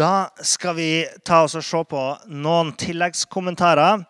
Da 0.00 0.30
skal 0.40 0.74
vi 0.78 0.90
ta 1.28 1.42
oss 1.44 1.58
og 1.58 1.64
se 1.66 1.80
på 1.90 2.02
noen 2.32 2.70
tilleggskommentarer 2.80 4.06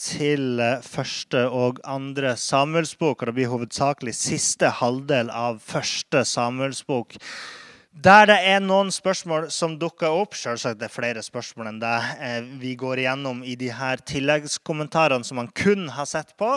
til 0.00 0.62
eh, 0.62 0.78
første 0.80 1.42
og 1.52 1.82
andre 1.84 2.32
Samuelsbok. 2.40 3.18
og 3.18 3.28
Det 3.28 3.34
blir 3.36 3.50
hovedsakelig 3.52 4.14
siste 4.16 4.70
halvdel 4.78 5.28
av 5.28 5.58
første 5.60 6.22
Samuelsbok. 6.30 7.18
Der 7.94 8.24
det 8.26 8.38
er 8.42 8.58
noen 8.58 8.88
spørsmål 8.90 9.44
som 9.54 9.76
dukker 9.78 10.10
opp, 10.10 10.32
selvsagt 10.34 10.80
det 10.80 10.88
er 10.88 10.94
flere 10.96 11.20
spørsmål 11.22 11.68
enn 11.70 11.82
det 11.82 11.92
eh, 12.24 12.48
vi 12.58 12.72
går 12.80 13.04
igjennom 13.04 13.44
i 13.46 13.52
de 13.60 13.68
her 13.70 14.00
tilleggskommentarene 14.02 15.28
som 15.28 15.38
man 15.38 15.52
kun 15.54 15.90
har 15.94 16.08
sett 16.08 16.32
på. 16.40 16.56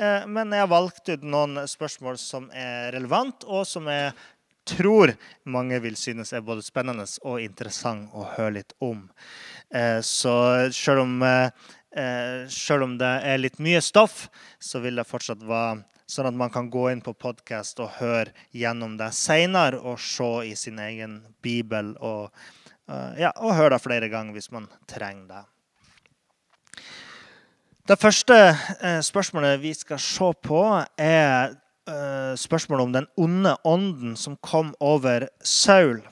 Eh, 0.00 0.24
men 0.26 0.56
jeg 0.56 0.64
har 0.64 0.72
valgt 0.72 1.12
ut 1.12 1.22
noen 1.22 1.68
spørsmål 1.70 2.16
som 2.18 2.48
er 2.50 2.90
relevant, 2.96 3.44
og 3.44 3.68
som 3.68 3.92
jeg 3.92 4.10
tror 4.68 5.14
mange 5.44 5.80
vil 5.82 5.96
synes 5.98 6.32
er 6.32 6.44
både 6.46 6.64
spennende 6.64 7.06
og 7.26 7.42
interessant 7.42 8.12
å 8.14 8.26
høre 8.36 8.58
litt 8.60 8.74
om. 8.80 9.06
Så 10.04 10.34
selv 10.76 11.06
om 11.06 11.22
Eh, 11.96 12.48
selv 12.48 12.82
om 12.82 12.94
det 12.98 13.10
er 13.20 13.40
litt 13.40 13.58
mye 13.60 13.80
stoff, 13.84 14.30
så 14.58 14.80
vil 14.80 14.96
det 14.96 15.04
fortsatt 15.04 15.42
være 15.44 15.82
sånn 16.08 16.30
at 16.30 16.36
man 16.36 16.52
kan 16.52 16.70
gå 16.72 16.86
inn 16.88 17.02
på 17.04 17.12
podkast 17.12 17.80
og 17.84 17.98
høre 17.98 18.32
gjennom 18.56 18.96
det 19.00 19.10
seinere 19.16 19.80
og 19.80 20.00
se 20.00 20.30
i 20.48 20.54
sin 20.56 20.80
egen 20.80 21.20
bibel 21.44 21.92
og, 22.00 22.32
ja, 23.16 23.30
og 23.40 23.56
høre 23.56 23.76
det 23.76 23.84
flere 23.84 24.08
ganger 24.12 24.36
hvis 24.36 24.50
man 24.52 24.68
trenger 24.88 25.28
det. 25.30 25.42
Det 27.88 27.96
første 28.00 28.36
spørsmålet 29.04 29.60
vi 29.60 29.72
skal 29.76 30.00
se 30.00 30.28
på, 30.44 30.62
er 30.96 31.56
uh, 31.90 32.34
spørsmålet 32.38 32.84
om 32.84 32.96
den 32.96 33.08
onde 33.16 33.56
ånden 33.64 34.16
som 34.18 34.36
kom 34.40 34.74
over 34.80 35.28
Saul. 35.42 36.02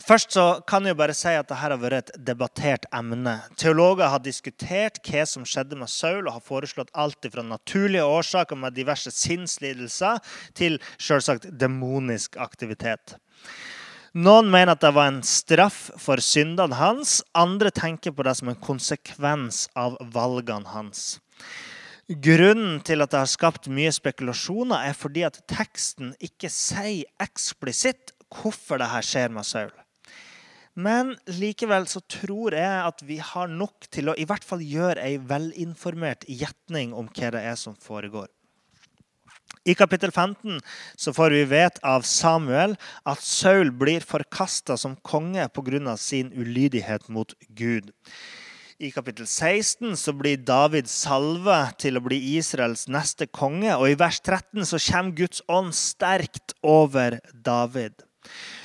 Først 0.00 0.32
så 0.32 0.44
kan 0.66 0.86
jeg 0.88 0.96
bare 0.96 1.14
si 1.14 1.28
at 1.28 1.44
dette 1.44 1.58
har 1.60 1.76
vært 1.78 2.08
et 2.08 2.22
debattert 2.24 2.86
emne. 2.96 3.36
Teologer 3.60 4.08
har 4.08 4.22
diskutert 4.24 4.96
hva 5.04 5.26
som 5.28 5.44
skjedde 5.44 5.76
med 5.76 5.92
Saul, 5.92 6.24
og 6.24 6.38
har 6.38 6.46
foreslått 6.46 6.92
alt 6.96 7.28
fra 7.28 7.44
naturlige 7.44 8.06
årsaker 8.08 8.56
med 8.56 8.78
diverse 8.78 9.12
sinnslidelser 9.12 10.22
til 10.56 10.80
selvsagt 10.96 11.50
demonisk 11.60 12.40
aktivitet. 12.40 13.18
Noen 14.16 14.48
mener 14.50 14.74
at 14.74 14.82
det 14.82 14.90
var 14.96 15.12
en 15.12 15.20
straff 15.22 15.90
for 16.00 16.18
syndene 16.24 16.80
hans. 16.80 17.20
Andre 17.36 17.70
tenker 17.70 18.16
på 18.16 18.24
det 18.26 18.34
som 18.40 18.50
en 18.50 18.58
konsekvens 18.58 19.68
av 19.78 20.00
valgene 20.16 20.72
hans. 20.72 21.20
Grunnen 22.10 22.80
til 22.82 23.04
at 23.04 23.12
det 23.12 23.20
har 23.20 23.28
skapt 23.30 23.68
mye 23.70 23.92
spekulasjoner, 23.94 24.88
er 24.88 24.96
fordi 24.98 25.22
at 25.28 25.36
teksten 25.46 26.10
ikke 26.18 26.50
sier 26.50 27.06
eksplisitt 27.22 28.10
hvorfor 28.34 28.82
dette 28.82 29.04
skjer 29.06 29.30
med 29.30 29.46
Saul. 29.46 29.70
Men 30.74 31.12
likevel 31.38 31.86
så 31.90 32.02
tror 32.10 32.56
jeg 32.58 32.82
at 32.82 33.04
vi 33.06 33.20
har 33.22 33.50
nok 33.50 33.86
til 33.94 34.10
å 34.10 34.16
i 34.18 34.26
hvert 34.26 34.46
fall 34.46 34.62
gjøre 34.62 35.02
ei 35.06 35.20
velinformert 35.22 36.26
gjetning 36.26 36.94
om 36.98 37.06
hva 37.14 37.30
det 37.36 37.46
er 37.46 37.58
som 37.58 37.78
foregår. 37.78 38.26
I 39.68 39.76
kapittel 39.78 40.10
15 40.10 40.58
så 40.98 41.12
får 41.14 41.34
vi 41.36 41.46
vite 41.46 41.82
av 41.86 42.02
Samuel 42.08 42.78
at 43.06 43.22
Saul 43.22 43.70
blir 43.76 44.02
forkasta 44.02 44.74
som 44.80 44.96
konge 44.96 45.46
pga. 45.54 45.96
sin 45.96 46.32
ulydighet 46.32 47.08
mot 47.08 47.34
Gud. 47.48 47.92
I 48.80 48.88
kapittel 48.90 49.26
16 49.26 49.92
så 50.00 50.12
blir 50.16 50.40
David 50.40 50.86
salvet 50.88 51.74
til 51.82 51.98
å 51.98 52.00
bli 52.00 52.16
Israels 52.38 52.86
neste 52.88 53.26
konge. 53.28 53.74
Og 53.76 53.90
i 53.92 53.98
vers 54.00 54.22
13 54.24 54.64
så 54.64 54.80
kommer 54.80 55.18
Guds 55.18 55.42
ånd 55.52 55.74
sterkt 55.76 56.54
over 56.64 57.18
David. 57.34 58.06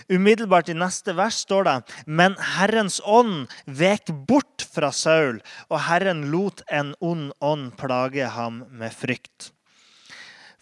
Umiddelbart 0.08 0.72
i 0.72 0.78
neste 0.78 1.18
vers 1.18 1.42
står 1.44 1.68
det 1.68 1.76
Men 2.08 2.40
Herrens 2.56 3.02
ånd 3.04 3.52
vek 3.68 4.14
bort 4.30 4.64
fra 4.72 4.94
Saul, 4.96 5.42
og 5.68 5.84
Herren 5.90 6.30
lot 6.32 6.64
en 6.72 6.96
ond 7.04 7.34
ånd 7.44 7.74
plage 7.76 8.32
ham 8.38 8.64
med 8.72 8.96
frykt. 8.96 9.52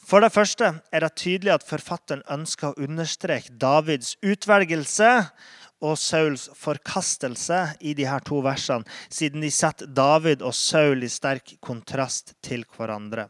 For 0.03 0.25
det 0.25 0.33
første 0.33 0.79
er 0.91 1.05
det 1.05 1.13
tydelig 1.21 1.53
at 1.53 1.67
forfatteren 1.67 2.25
ønsker 2.31 2.73
å 2.73 2.87
understreke 2.89 3.53
Davids 3.61 4.15
utvelgelse 4.25 5.11
og 5.83 5.97
Sauls 5.99 6.47
forkastelse 6.57 7.59
i 7.83 7.93
de 7.97 8.07
her 8.07 8.23
to 8.23 8.39
versene, 8.43 8.87
siden 9.11 9.43
de 9.43 9.51
setter 9.51 9.89
David 9.91 10.43
og 10.45 10.55
Saul 10.55 11.03
i 11.03 11.11
sterk 11.11 11.55
kontrast 11.63 12.33
til 12.43 12.63
hverandre. 12.77 13.27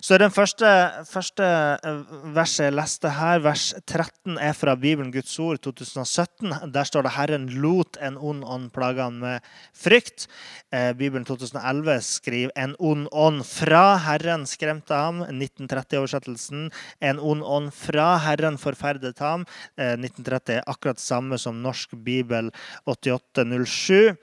Så 0.00 0.18
Den 0.22 0.30
første, 0.30 0.66
første 1.10 1.44
eh, 1.44 2.12
verset 2.34 2.68
jeg 2.68 2.76
leste 2.76 3.10
her, 3.10 3.40
vers 3.42 3.72
13, 3.86 4.38
er 4.38 4.52
fra 4.54 4.74
Bibelen 4.76 5.12
Guds 5.12 5.34
ord 5.42 5.58
2017. 5.62 6.72
Der 6.72 6.84
står 6.84 7.02
det 7.02 7.12
'Herren 7.16 7.48
lot 7.62 7.96
en 8.00 8.16
ond 8.16 8.44
ånd 8.44 8.70
plage 8.72 9.02
ham 9.02 9.18
med 9.20 9.40
frykt'. 9.74 10.26
Eh, 10.72 10.92
Bibelen 10.92 11.24
2011 11.24 12.00
skriver 12.00 12.50
'En 12.56 12.76
ond 12.78 13.08
ånd 13.12 13.44
fra 13.44 13.98
Herren 13.98 14.46
skremte 14.46 14.94
ham'. 14.94 15.26
1930-oversettelsen 15.28 16.70
'En 17.00 17.18
ond 17.18 17.42
ånd 17.42 17.72
fra 17.72 18.18
Herren 18.18 18.58
forferdet 18.58 19.18
ham'. 19.18 19.46
1930 19.76 20.54
er 20.54 20.62
akkurat 20.66 21.00
samme 21.00 21.38
som 21.38 21.62
norsk 21.62 21.81
norsk 21.82 22.04
bibel 22.04 22.50
8807. 22.86 24.16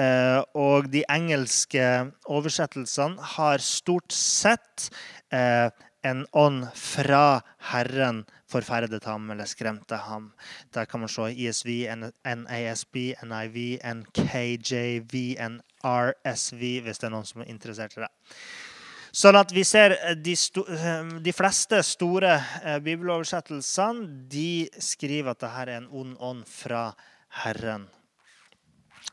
Eh, 0.00 0.42
og 0.54 0.88
de 0.90 1.04
engelske 1.10 1.84
oversettelsene 2.24 3.20
har 3.36 3.60
stort 3.60 4.12
sett 4.12 4.88
eh, 5.32 5.68
en 6.02 6.24
ånd 6.32 6.70
fra 6.72 7.42
Herren 7.70 8.24
forferdet 8.48 9.04
ham 9.04 9.28
eller 9.30 9.44
skremte 9.44 9.96
ham. 9.96 10.32
Der 10.72 10.86
kan 10.86 11.00
man 11.00 11.08
se 11.08 11.28
ISV, 11.34 11.84
NASB, 12.24 12.96
NIV, 13.22 13.78
NKJV, 13.84 15.36
NRSV, 15.36 16.64
hvis 16.80 16.98
det 16.98 17.10
er 17.10 17.12
noen 17.12 17.28
som 17.28 17.44
er 17.44 17.52
interessert 17.52 17.98
i 17.98 18.06
det. 18.06 18.10
Sånn 19.10 19.34
at 19.34 19.50
vi 19.50 19.64
ser 19.66 19.96
de, 20.22 20.34
de, 20.34 21.20
de 21.24 21.32
fleste 21.34 21.80
store 21.86 22.36
eh, 22.62 22.76
bibeloversettelsene 22.84 24.06
de 24.30 24.68
skriver 24.78 25.32
at 25.32 25.40
dette 25.42 25.64
er 25.64 25.72
en 25.80 25.88
ond 25.90 26.14
ånd 26.22 26.44
fra 26.46 26.90
Herren. 27.42 27.88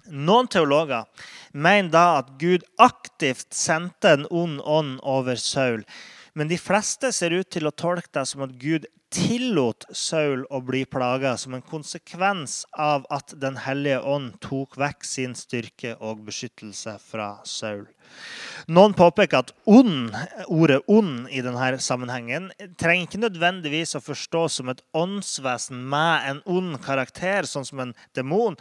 Noen 0.07 0.47
teologer 0.51 1.07
mener 1.51 1.89
da 1.91 2.05
at 2.19 2.35
Gud 2.39 2.63
aktivt 2.79 3.55
sendte 3.57 4.13
en 4.13 4.27
ond 4.29 4.61
ånd 4.63 5.01
over 5.01 5.39
Saul. 5.41 5.83
Men 6.37 6.51
de 6.51 6.59
fleste 6.61 7.09
ser 7.15 7.33
ut 7.33 7.49
til 7.49 7.67
å 7.67 7.73
tolke 7.73 8.13
det 8.13 8.27
som 8.29 8.45
at 8.45 8.53
Gud 8.61 8.85
tillot 9.13 9.85
Saul 9.95 10.43
å 10.51 10.59
bli 10.65 10.83
plaga 10.89 11.35
som 11.39 11.55
en 11.55 11.63
konsekvens 11.65 12.61
av 12.73 13.05
at 13.13 13.33
Den 13.39 13.59
hellige 13.63 14.01
ånd 14.03 14.35
tok 14.43 14.77
vekk 14.79 15.05
sin 15.07 15.35
styrke 15.37 15.95
og 16.03 16.25
beskyttelse 16.27 16.97
fra 17.03 17.29
Saul. 17.47 17.85
Noen 18.71 18.95
påpeker 18.97 19.41
at 19.43 19.53
ond, 19.67 20.15
ordet 20.47 20.79
'ond' 20.87 21.27
i 21.29 21.41
denne 21.43 21.79
sammenhengen 21.79 22.51
trenger 22.79 23.07
ikke 23.07 23.23
nødvendigvis 23.23 23.95
å 23.95 24.03
forstås 24.03 24.59
som 24.59 24.69
et 24.69 24.83
åndsvesen 24.95 25.83
med 25.89 26.29
en 26.29 26.41
ond 26.45 26.79
karakter, 26.83 27.43
sånn 27.43 27.67
som 27.67 27.79
en 27.83 27.95
demon, 28.15 28.55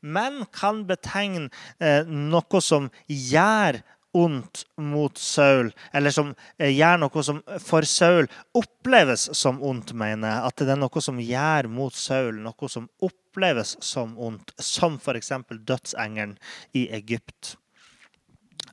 men 0.00 0.46
kan 0.52 0.84
betegne 0.86 1.50
eh, 1.80 2.06
noe 2.06 2.60
som 2.62 2.90
gjør 3.06 3.82
ondt 4.12 4.64
mot 4.76 5.18
Saul, 5.18 5.72
eller 5.92 6.14
som 6.14 6.34
eh, 6.58 6.72
gjør 6.72 7.00
noe 7.00 7.24
som 7.24 7.40
for 7.62 7.86
Saul 7.88 8.28
oppleves 8.58 9.28
som 9.38 9.62
ondt, 9.64 9.94
mener 9.96 10.34
jeg. 10.34 10.50
At 10.50 10.66
det 10.66 10.76
er 10.76 10.82
noe 10.82 11.04
som 11.04 11.20
gjør 11.22 11.70
mot 11.72 11.96
Saul, 11.96 12.42
noe 12.44 12.70
som 12.72 12.90
oppleves 13.02 13.76
som 13.80 14.14
ondt, 14.20 14.54
som 14.60 15.00
f.eks. 15.00 15.32
dødsengelen 15.64 16.38
i 16.76 16.88
Egypt. 16.92 17.56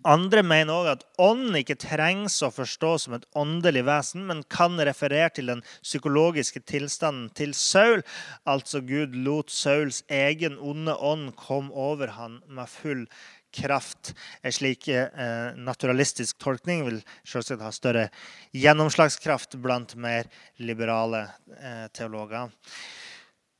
Andre 0.07 0.45
mener 0.47 0.71
òg 0.71 0.87
at 0.93 1.01
ånden 1.19 1.57
ikke 1.59 1.75
trengs 1.81 2.37
å 2.45 2.49
forstå 2.55 2.91
som 3.03 3.15
et 3.17 3.25
åndelig 3.35 3.81
vesen, 3.83 4.23
men 4.29 4.45
kan 4.47 4.79
referere 4.79 5.27
til 5.35 5.51
den 5.51 5.63
psykologiske 5.83 6.61
tilstanden 6.71 7.27
til 7.35 7.51
Saul. 7.57 8.05
Altså 8.47 8.79
Gud 8.79 9.17
lot 9.27 9.51
Sauls 9.51 10.05
egen 10.07 10.55
onde 10.63 10.95
ånd 10.95 11.33
komme 11.35 11.75
over 11.75 12.15
han 12.15 12.39
med 12.47 12.71
full 12.71 13.03
kraft 13.09 13.38
kraft. 13.55 14.13
En 14.43 14.53
slik 14.53 14.87
eh, 14.93 15.51
naturalistisk 15.57 16.39
tolkning 16.41 16.85
vil 16.87 17.01
selvsagt 17.27 17.65
ha 17.65 17.71
større 17.75 18.07
gjennomslagskraft 18.55 19.59
blant 19.63 19.95
mer 19.99 20.29
liberale 20.61 21.27
eh, 21.59 21.85
teologer. 21.95 22.51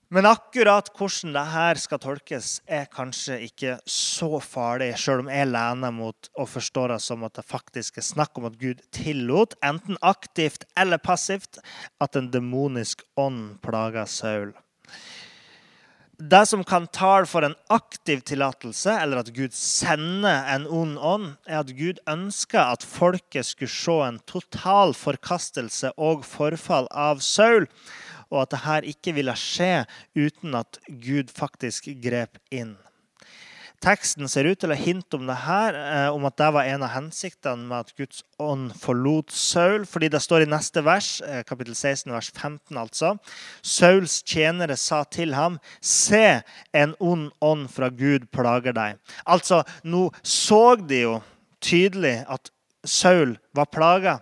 Men 0.09 0.25
akkurat 0.25 0.87
hvordan 0.97 1.35
dette 1.35 1.81
skal 1.83 1.99
tolkes, 2.01 2.47
er 2.65 2.87
kanskje 2.89 3.35
ikke 3.45 3.75
så 3.85 4.39
farlig, 4.41 4.95
sjøl 4.97 5.21
om 5.21 5.29
jeg 5.29 5.51
lener 5.51 5.93
mot 5.93 6.29
å 6.33 6.47
forstå 6.49 6.87
det 6.89 6.97
som 7.05 7.27
at 7.27 7.35
det 7.37 7.45
faktisk 7.45 7.99
er 8.01 8.07
snakk 8.07 8.39
om 8.41 8.47
at 8.49 8.57
Gud 8.57 8.81
tillot, 8.95 9.53
enten 9.61 10.01
aktivt 10.01 10.65
eller 10.73 10.97
passivt, 10.97 11.61
at 12.01 12.17
en 12.17 12.31
demonisk 12.33 13.05
ånd 13.21 13.59
plaga 13.61 14.07
Saul. 14.09 14.55
Det 16.19 16.45
som 16.45 16.63
kan 16.67 16.87
tale 16.91 17.25
for 17.31 17.45
en 17.47 17.55
aktiv 17.71 18.19
tillatelse, 18.27 18.91
eller 18.91 19.21
at 19.21 19.29
Gud 19.31 19.53
sender 19.55 20.43
en 20.51 20.65
ond 20.67 20.97
ånd, 20.99 21.29
er 21.47 21.61
at 21.61 21.71
Gud 21.77 22.01
ønska 22.11 22.65
at 22.73 22.83
folket 22.83 23.47
skulle 23.47 23.71
se 23.71 23.95
en 24.03 24.19
total 24.27 24.91
forkastelse 24.99 25.93
og 25.95 26.27
forfall 26.27 26.91
av 26.91 27.23
Saul 27.23 27.69
og 28.29 28.43
at 28.43 28.53
dette 28.53 28.91
ikke 28.93 29.15
ville 29.17 29.35
skje 29.39 29.85
uten 30.17 30.59
at 30.59 30.79
Gud 31.01 31.31
faktisk 31.33 31.89
grep 32.03 32.37
inn. 32.51 32.75
Teksten 33.79 34.27
ser 34.27 34.43
ut 34.49 34.59
til 34.59 34.73
å 34.73 34.75
hinte 34.75 35.15
om 35.15 35.27
det 35.29 35.37
her, 35.45 35.75
eh, 35.77 36.09
om 36.11 36.25
at 36.27 36.35
det 36.35 36.49
var 36.51 36.67
en 36.67 36.83
av 36.83 36.91
hensiktene 36.91 37.63
med 37.69 37.77
at 37.79 37.93
Guds 37.95 38.23
ånd 38.37 38.73
forlot 38.75 39.31
Saul. 39.31 39.85
fordi 39.85 40.09
det 40.09 40.19
står 40.19 40.41
i 40.43 40.51
neste 40.51 40.83
vers, 40.83 41.21
eh, 41.21 41.43
kapittel 41.43 41.73
16, 41.73 42.11
vers 42.11 42.29
15 42.31 42.77
altså. 42.77 43.17
Sauls 43.63 44.21
tjenere 44.23 44.75
sa 44.77 45.03
til 45.05 45.33
ham, 45.33 45.59
se, 45.81 46.43
en 46.73 46.95
ond 46.99 47.31
ånd 47.41 47.69
fra 47.69 47.89
Gud 47.89 48.29
plager 48.31 48.73
deg. 48.73 48.97
Altså, 49.25 49.63
nå 49.83 50.11
så 50.23 50.75
de 50.75 51.01
jo 51.01 51.23
tydelig 51.61 52.25
at 52.27 52.49
Saul 52.85 53.37
var 53.53 53.65
plaga. 53.65 54.19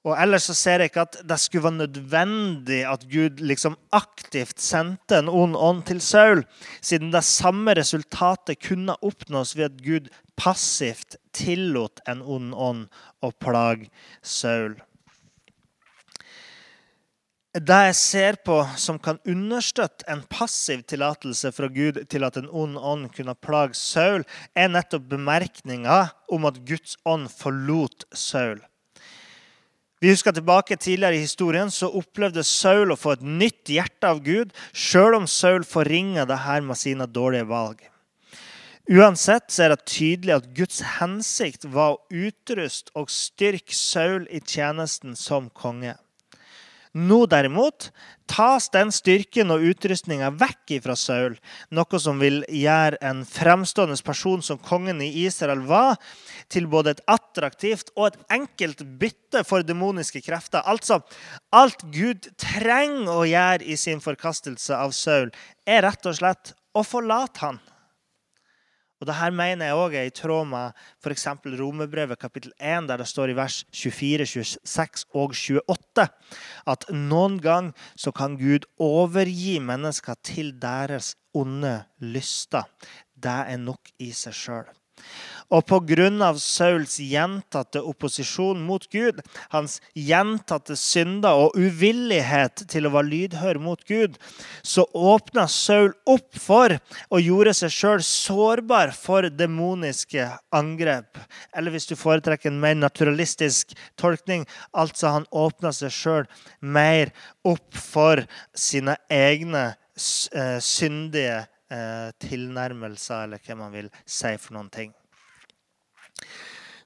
Og 0.00 0.14
Ellers 0.16 0.46
så 0.48 0.54
ser 0.56 0.80
jeg 0.80 0.90
ikke 0.90 1.02
at 1.04 1.18
det 1.28 1.36
skulle 1.42 1.66
være 1.66 1.82
nødvendig 1.82 2.80
at 2.88 3.02
Gud 3.10 3.42
liksom 3.44 3.76
aktivt 3.92 4.62
sendte 4.62 5.18
en 5.20 5.28
ond 5.28 5.58
ånd 5.60 5.82
til 5.90 6.00
Saul, 6.00 6.44
siden 6.80 7.12
det 7.12 7.24
samme 7.28 7.74
resultatet 7.76 8.62
kunne 8.64 8.96
oppnås 9.04 9.52
ved 9.58 9.68
at 9.68 9.82
Gud 9.84 10.08
passivt 10.40 11.18
tillot 11.36 12.00
en 12.08 12.22
ond 12.24 12.54
ånd 12.56 12.86
å 13.20 13.32
plage 13.44 13.90
Saul. 14.24 14.78
Det 17.50 17.76
jeg 17.90 17.94
ser 17.98 18.36
på 18.46 18.60
som 18.78 18.96
kan 19.02 19.18
understøtte 19.28 20.06
en 20.08 20.22
passiv 20.30 20.84
tillatelse 20.88 21.50
fra 21.52 21.66
Gud 21.66 21.98
til 22.08 22.24
at 22.24 22.38
en 22.38 22.46
ond 22.46 22.78
ånd 22.78 23.08
kunne 23.12 23.34
plage 23.42 23.76
Saul, 23.76 24.24
er 24.54 24.70
nettopp 24.70 25.10
bemerkninga 25.10 26.04
om 26.30 26.46
at 26.48 26.62
Guds 26.64 26.94
ånd 27.04 27.26
forlot 27.34 28.06
Saul. 28.14 28.62
Vi 30.00 30.08
husker 30.08 30.32
tilbake 30.32 30.78
Tidligere 30.80 31.18
i 31.18 31.24
historien 31.26 31.70
så 31.72 31.90
opplevde 31.92 32.44
Saul 32.46 32.94
å 32.94 32.98
få 32.98 33.18
et 33.18 33.24
nytt 33.24 33.68
hjerte 33.68 34.08
av 34.08 34.22
Gud, 34.24 34.54
sjøl 34.72 35.18
om 35.18 35.26
Saul 35.28 35.66
forringa 35.68 36.24
det 36.28 36.40
her 36.46 36.64
med 36.64 36.80
sine 36.80 37.04
dårlige 37.04 37.48
valg. 37.50 37.82
Uansett 38.90 39.52
så 39.52 39.66
er 39.66 39.74
det 39.74 39.90
tydelig 39.92 40.38
at 40.38 40.46
Guds 40.56 40.80
hensikt 40.96 41.68
var 41.68 41.98
å 41.98 42.00
utruste 42.08 42.90
og 42.96 43.12
styrke 43.12 43.76
Saul 43.76 44.24
i 44.32 44.40
tjenesten 44.40 45.12
som 45.20 45.52
konge. 45.52 45.94
Nå 46.90 47.22
derimot 47.30 47.92
tas 48.30 48.66
den 48.74 48.88
styrken 48.90 49.52
og 49.54 49.62
utrustninga 49.62 50.32
vekk 50.34 50.72
fra 50.82 50.96
Saul, 50.98 51.36
noe 51.70 52.00
som 52.02 52.18
vil 52.18 52.40
gjøre 52.46 52.98
en 53.06 53.22
fremstående 53.26 53.94
person 54.06 54.42
som 54.42 54.58
kongen 54.58 54.98
i 55.02 55.10
Israel 55.22 55.62
var, 55.70 55.98
til 56.50 56.66
både 56.70 56.96
et 56.96 57.04
attraktivt 57.10 57.92
og 57.94 58.08
et 58.08 58.18
enkelt 58.40 58.82
bytte 58.98 59.44
for 59.46 59.62
demoniske 59.62 60.22
krefter. 60.26 60.66
Altså, 60.66 60.98
alt 61.54 61.86
Gud 61.94 62.26
trenger 62.42 63.12
å 63.14 63.26
gjøre 63.28 63.70
i 63.70 63.78
sin 63.78 64.02
forkastelse 64.02 64.74
av 64.74 64.94
Saul, 64.94 65.30
er 65.66 65.86
rett 65.86 66.10
og 66.10 66.18
slett 66.18 66.54
å 66.74 66.82
forlate 66.86 67.46
han. 67.46 67.62
Og 69.00 69.08
det 69.08 69.16
her 69.16 69.32
mener 69.32 69.70
jeg 69.70 69.78
også 69.80 69.96
er 69.96 70.08
i 70.08 70.12
tråd 70.12 70.48
med 70.50 70.80
f.eks. 71.00 71.26
Romerbrevet 71.60 72.20
kapittel 72.20 72.52
1, 72.60 72.88
der 72.88 73.00
det 73.00 73.08
står 73.08 73.32
i 73.32 73.36
vers 73.38 73.62
24, 73.72 74.44
26 74.64 75.62
og 75.64 75.78
28 75.78 76.08
at 76.68 76.84
noen 76.92 77.38
gang 77.40 77.72
så 77.96 78.12
kan 78.12 78.36
Gud 78.40 78.68
overgi 78.78 79.58
mennesker 79.64 80.20
til 80.24 80.52
deres 80.60 81.14
onde 81.32 81.78
lyster. 82.00 82.68
Det 83.16 83.38
er 83.54 83.60
nok 83.60 83.92
i 83.98 84.12
seg 84.16 84.36
sjøl. 84.36 84.68
Og 85.50 85.64
pga. 85.66 86.30
Sauls 86.38 87.00
gjentatte 87.02 87.80
opposisjon 87.82 88.60
mot 88.62 88.84
Gud, 88.92 89.18
hans 89.50 89.80
gjentatte 89.98 90.76
synder 90.78 91.34
og 91.42 91.56
uvillighet 91.58 92.62
til 92.70 92.86
å 92.86 92.92
være 92.94 93.10
lydhør 93.10 93.58
mot 93.58 93.82
Gud, 93.88 94.14
så 94.62 94.84
åpna 94.94 95.48
Saul 95.50 95.90
opp 96.06 96.38
for 96.38 96.76
og 97.08 97.18
gjorde 97.24 97.56
seg 97.58 97.74
sjøl 97.74 98.04
sårbar 98.06 98.94
for 98.94 99.26
demoniske 99.26 100.28
angrep. 100.54 101.18
Eller 101.50 101.74
hvis 101.74 101.90
du 101.90 101.96
foretrekker 101.98 102.52
en 102.52 102.62
mer 102.62 102.78
naturalistisk 102.78 103.74
tolkning, 103.98 104.46
altså 104.70 105.16
han 105.16 105.28
åpna 105.34 105.74
seg 105.74 105.94
sjøl 105.94 106.30
mer 106.62 107.10
opp 107.42 107.74
for 107.74 108.22
sine 108.54 108.94
egne 109.10 109.72
syndige 109.74 109.80
syndige 110.00 111.44
eh, 111.70 112.10
tilnærmelser, 112.22 113.26
eller 113.26 113.42
hva 113.46 113.58
man 113.64 113.74
vil 113.74 113.92
si 114.06 114.36
for 114.38 114.58
noen 114.58 114.70
ting. 114.74 114.94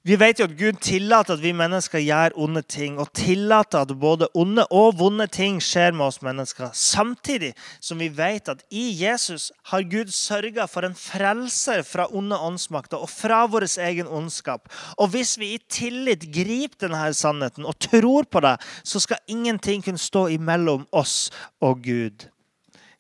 Vi 0.04 0.18
vet 0.20 0.36
jo 0.36 0.44
at 0.44 0.56
Gud 0.58 0.76
tillater 0.84 1.38
at 1.38 1.40
vi 1.40 1.54
mennesker 1.56 2.02
gjør 2.04 2.34
onde 2.44 2.60
ting, 2.68 2.98
og 3.00 3.08
tillater 3.16 3.86
at 3.86 3.94
både 3.96 4.26
onde 4.36 4.66
og 4.68 4.98
vonde 5.00 5.24
ting 5.32 5.62
skjer 5.64 5.96
med 5.96 6.10
oss 6.10 6.20
mennesker. 6.20 6.74
Samtidig 6.76 7.54
som 7.80 8.02
vi 8.02 8.10
vet 8.12 8.50
at 8.52 8.60
i 8.68 8.82
Jesus 9.00 9.46
har 9.72 9.86
Gud 9.88 10.12
sørga 10.12 10.66
for 10.68 10.84
en 10.84 10.98
frelser 10.98 11.80
fra 11.88 12.04
onde 12.12 12.36
åndsmakter 12.36 13.00
og 13.00 13.08
fra 13.08 13.46
vår 13.48 13.64
egen 13.86 14.12
ondskap. 14.12 14.68
Og 15.00 15.08
hvis 15.16 15.38
vi 15.40 15.54
i 15.54 15.62
tillit 15.72 16.28
griper 16.36 16.84
denne 16.84 17.08
sannheten 17.16 17.64
og 17.64 17.80
tror 17.88 18.28
på 18.28 18.44
det, 18.44 18.58
så 18.84 19.00
skal 19.00 19.24
ingenting 19.24 19.80
kunne 19.88 20.04
stå 20.04 20.28
imellom 20.36 20.84
oss 20.92 21.30
og 21.64 21.80
Gud. 21.80 22.28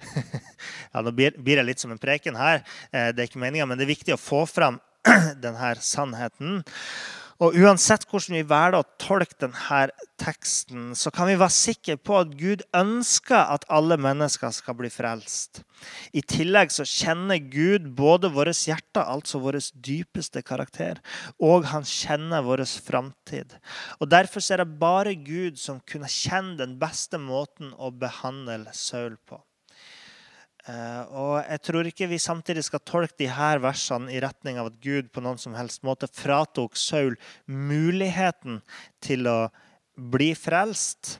Ja, 0.94 1.02
Nå 1.02 1.10
blir 1.10 1.34
det 1.34 1.64
litt 1.66 1.82
som 1.82 1.90
en 1.90 1.98
preken 1.98 2.36
her, 2.38 2.62
eh, 2.92 3.10
det 3.10 3.24
er 3.24 3.26
ikke 3.26 3.42
meningen, 3.42 3.66
men 3.68 3.80
det 3.80 3.88
er 3.88 3.94
viktig 3.96 4.14
å 4.14 4.20
få 4.20 4.44
fram 4.46 4.78
denne 5.42 5.74
sannheten. 5.82 6.62
Og 7.42 7.56
Uansett 7.58 8.04
hvordan 8.06 8.36
vi 8.36 8.44
velger 8.46 8.76
å 8.78 8.86
tolke 9.00 9.34
denne 9.42 9.80
teksten, 10.22 10.92
så 10.94 11.10
kan 11.10 11.26
vi 11.26 11.34
være 11.40 11.52
sikre 11.52 11.96
på 11.98 12.14
at 12.20 12.34
Gud 12.38 12.62
ønsker 12.76 13.50
at 13.50 13.66
alle 13.74 13.98
mennesker 13.98 14.52
skal 14.54 14.76
bli 14.78 14.90
frelst. 14.92 15.64
I 16.14 16.22
tillegg 16.22 16.70
så 16.72 16.86
kjenner 16.86 17.42
Gud 17.42 17.90
både 17.98 18.30
vårt 18.32 18.62
hjerte, 18.68 19.02
altså 19.02 19.42
vår 19.42 19.58
dypeste 19.74 20.44
karakter, 20.46 21.02
og 21.42 21.66
han 21.72 21.84
kjenner 21.88 22.46
vår 22.46 22.62
framtid. 22.86 23.58
Derfor 23.98 24.46
er 24.54 24.62
det 24.62 24.78
bare 24.78 25.16
Gud 25.18 25.58
som 25.60 25.82
kunne 25.90 26.10
kjenne 26.10 26.54
den 26.62 26.78
beste 26.78 27.18
måten 27.18 27.74
å 27.74 27.90
behandle 27.90 28.70
Saul 28.72 29.18
på. 29.26 29.42
Uh, 30.64 31.04
og 31.12 31.32
Jeg 31.44 31.60
tror 31.66 31.88
ikke 31.88 32.06
vi 32.08 32.18
samtidig 32.22 32.62
skal 32.64 32.80
tolke 32.88 33.18
de 33.20 33.28
her 33.28 33.60
versene 33.60 34.08
i 34.08 34.20
retning 34.24 34.56
av 34.56 34.70
at 34.70 34.78
Gud 34.80 35.10
på 35.12 35.20
noen 35.20 35.36
som 35.40 35.52
helst 35.58 35.84
måte 35.84 36.08
fratok 36.08 36.78
Saul 36.80 37.18
muligheten 37.44 38.62
til 39.04 39.28
å 39.28 39.38
bli 39.94 40.30
frelst. 40.32 41.18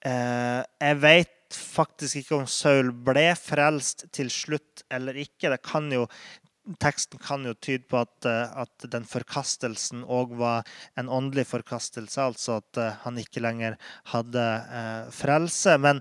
Uh, 0.00 0.64
jeg 0.80 1.02
vet 1.04 1.36
faktisk 1.52 2.22
ikke 2.22 2.38
om 2.38 2.48
Saul 2.48 2.94
ble 3.04 3.26
frelst 3.36 4.06
til 4.16 4.32
slutt 4.32 4.86
eller 4.88 5.20
ikke. 5.20 5.52
Kan 5.60 5.92
jo, 5.92 6.08
teksten 6.80 7.20
kan 7.20 7.44
jo 7.44 7.52
tyde 7.60 7.84
på 7.92 8.00
at, 8.00 8.16
uh, 8.24 8.64
at 8.64 8.88
den 8.88 9.04
forkastelsen 9.04 10.08
òg 10.08 10.32
var 10.40 10.64
en 10.96 11.12
åndelig 11.12 11.44
forkastelse, 11.52 12.24
altså 12.24 12.62
at 12.64 12.84
han 13.04 13.20
ikke 13.20 13.44
lenger 13.44 13.76
hadde 14.16 14.50
frelse. 15.12 15.76
Men 15.76 16.00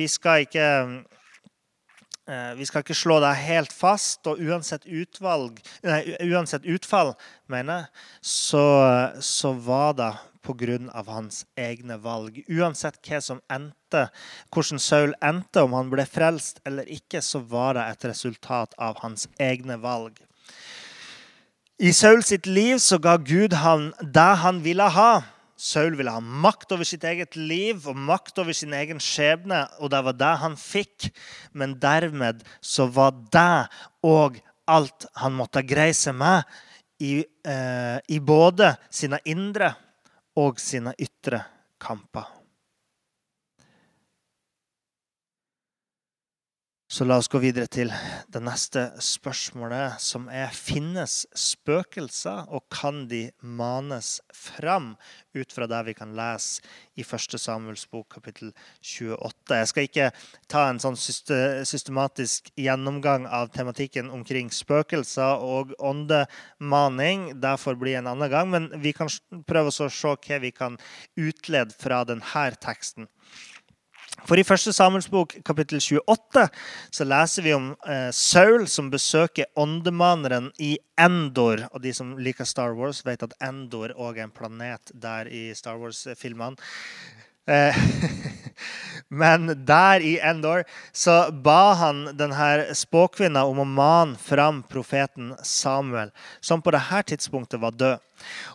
vi 0.00 0.08
skal 0.08 0.48
ikke 0.48 0.68
Eh, 0.80 1.19
vi 2.56 2.66
skal 2.68 2.84
ikke 2.84 2.96
slå 2.96 3.18
det 3.24 3.34
helt 3.42 3.72
fast, 3.74 4.22
og 4.30 4.38
uansett, 4.38 4.86
utvalg, 4.86 5.58
nei, 5.86 6.02
uansett 6.30 6.66
utfall, 6.68 7.14
mener 7.50 7.82
jeg, 7.82 8.08
så, 8.32 8.64
så 9.24 9.54
var 9.58 9.96
det 9.98 10.12
pga. 10.42 11.02
hans 11.06 11.44
egne 11.56 11.98
valg. 11.98 12.40
Uansett 12.48 12.98
hva 13.06 13.20
som 13.20 13.40
endte, 13.50 14.08
hvordan 14.50 14.78
Saul 14.78 15.14
endte, 15.22 15.62
om 15.62 15.72
han 15.76 15.90
ble 15.90 16.06
frelst 16.06 16.60
eller 16.66 16.88
ikke, 16.88 17.22
så 17.22 17.40
var 17.40 17.74
det 17.74 17.86
et 17.88 18.08
resultat 18.12 18.74
av 18.78 19.00
hans 19.02 19.28
egne 19.38 19.76
valg. 19.80 20.18
I 21.80 21.92
Saul 21.92 22.22
sitt 22.22 22.46
liv 22.46 22.78
så 22.78 22.98
ga 22.98 23.16
Gud 23.16 23.54
han 23.56 23.92
det 24.00 24.30
han 24.42 24.60
ville 24.64 24.88
ha. 24.92 25.22
Saul 25.60 25.92
ville 25.98 26.12
ha 26.14 26.22
makt 26.24 26.72
over 26.72 26.88
sitt 26.88 27.04
eget 27.04 27.36
liv 27.36 27.84
og 27.90 27.98
makt 27.98 28.38
over 28.40 28.56
sin 28.56 28.72
egen 28.72 29.00
skjebne, 29.02 29.66
og 29.76 29.92
det 29.92 30.00
var 30.06 30.16
det 30.16 30.32
han 30.40 30.56
fikk. 30.56 31.10
Men 31.52 31.76
dermed 31.82 32.40
så 32.64 32.88
var 32.88 33.12
det 33.34 33.68
òg 34.06 34.40
alt 34.70 35.04
han 35.20 35.36
måtte 35.36 35.66
greie 35.66 35.92
seg 35.96 36.16
med 36.16 36.48
i, 37.04 37.20
eh, 37.44 37.98
i 38.08 38.18
både 38.24 38.72
sine 38.88 39.20
indre 39.28 39.74
og 40.40 40.60
sine 40.62 40.94
ytre 40.96 41.44
kamper. 41.80 42.39
Så 46.90 47.04
la 47.06 47.20
oss 47.20 47.28
gå 47.30 47.38
videre 47.38 47.70
til 47.70 47.92
det 48.34 48.40
neste 48.42 48.80
spørsmålet, 48.98 50.00
som 50.02 50.24
er 50.26 50.48
finnes 50.50 51.20
spøkelser, 51.38 52.48
og 52.50 52.64
kan 52.74 53.04
de 53.06 53.28
manes 53.46 54.16
fram, 54.34 54.96
ut 55.30 55.54
fra 55.54 55.68
det 55.70 55.84
vi 55.86 55.94
kan 55.94 56.16
lese 56.18 56.64
i 56.98 57.04
1. 57.06 57.36
Samuels 57.38 57.84
bok, 57.86 58.08
kapittel 58.16 58.50
28. 58.82 59.60
Jeg 59.60 59.68
skal 59.70 59.86
ikke 59.86 60.08
ta 60.50 60.64
en 60.66 60.82
sånn 60.82 60.98
systematisk 60.98 62.50
gjennomgang 62.58 63.30
av 63.30 63.52
tematikken 63.54 64.10
omkring 64.10 64.50
spøkelser 64.50 65.46
og 65.46 65.70
åndemaning. 65.78 67.36
Det 67.38 67.54
får 67.68 67.78
bli 67.78 67.94
en 68.00 68.10
annen 68.16 68.34
gang, 68.34 68.50
men 68.50 68.66
vi 68.82 68.96
kan 68.98 69.14
prøve 69.46 69.70
å 69.70 69.78
se 69.78 70.10
hva 70.10 70.42
vi 70.42 70.50
kan 70.50 70.74
utlede 71.14 71.70
fra 71.70 72.02
denne 72.10 72.50
teksten. 72.58 73.06
For 74.28 74.40
i 74.40 74.44
første 74.46 74.72
Samuels 74.76 75.08
bok, 75.10 75.32
kapittel 75.46 75.80
28, 75.80 76.46
så 76.92 77.06
leser 77.08 77.46
vi 77.46 77.54
om 77.56 77.70
eh, 77.88 78.10
Saul 78.14 78.66
som 78.70 78.90
besøker 78.92 79.48
åndemaneren 79.58 80.50
i 80.60 80.76
Endor. 81.00 81.66
Og 81.72 81.82
de 81.84 81.94
som 81.96 82.16
liker 82.20 82.48
Star 82.48 82.76
Wars, 82.78 83.04
vet 83.06 83.24
at 83.26 83.36
Endor 83.44 83.94
òg 83.96 84.20
er 84.20 84.28
en 84.28 84.34
planet 84.34 84.92
der 84.92 85.30
i 85.30 85.48
Star 85.56 85.80
Wars-filmene. 85.80 86.60
Eh, 87.50 87.76
men 89.22 89.50
der 89.66 90.04
i 90.04 90.18
Endor 90.22 90.66
så 90.92 91.30
ba 91.32 91.72
han 91.80 92.04
denne 92.18 92.74
spåkvinna 92.76 93.46
om 93.48 93.62
å 93.64 93.66
mane 93.66 94.20
fram 94.20 94.60
profeten 94.68 95.32
Samuel, 95.42 96.12
som 96.44 96.62
på 96.62 96.74
dette 96.76 97.06
tidspunktet 97.14 97.62
var 97.62 97.74
død. 97.74 98.04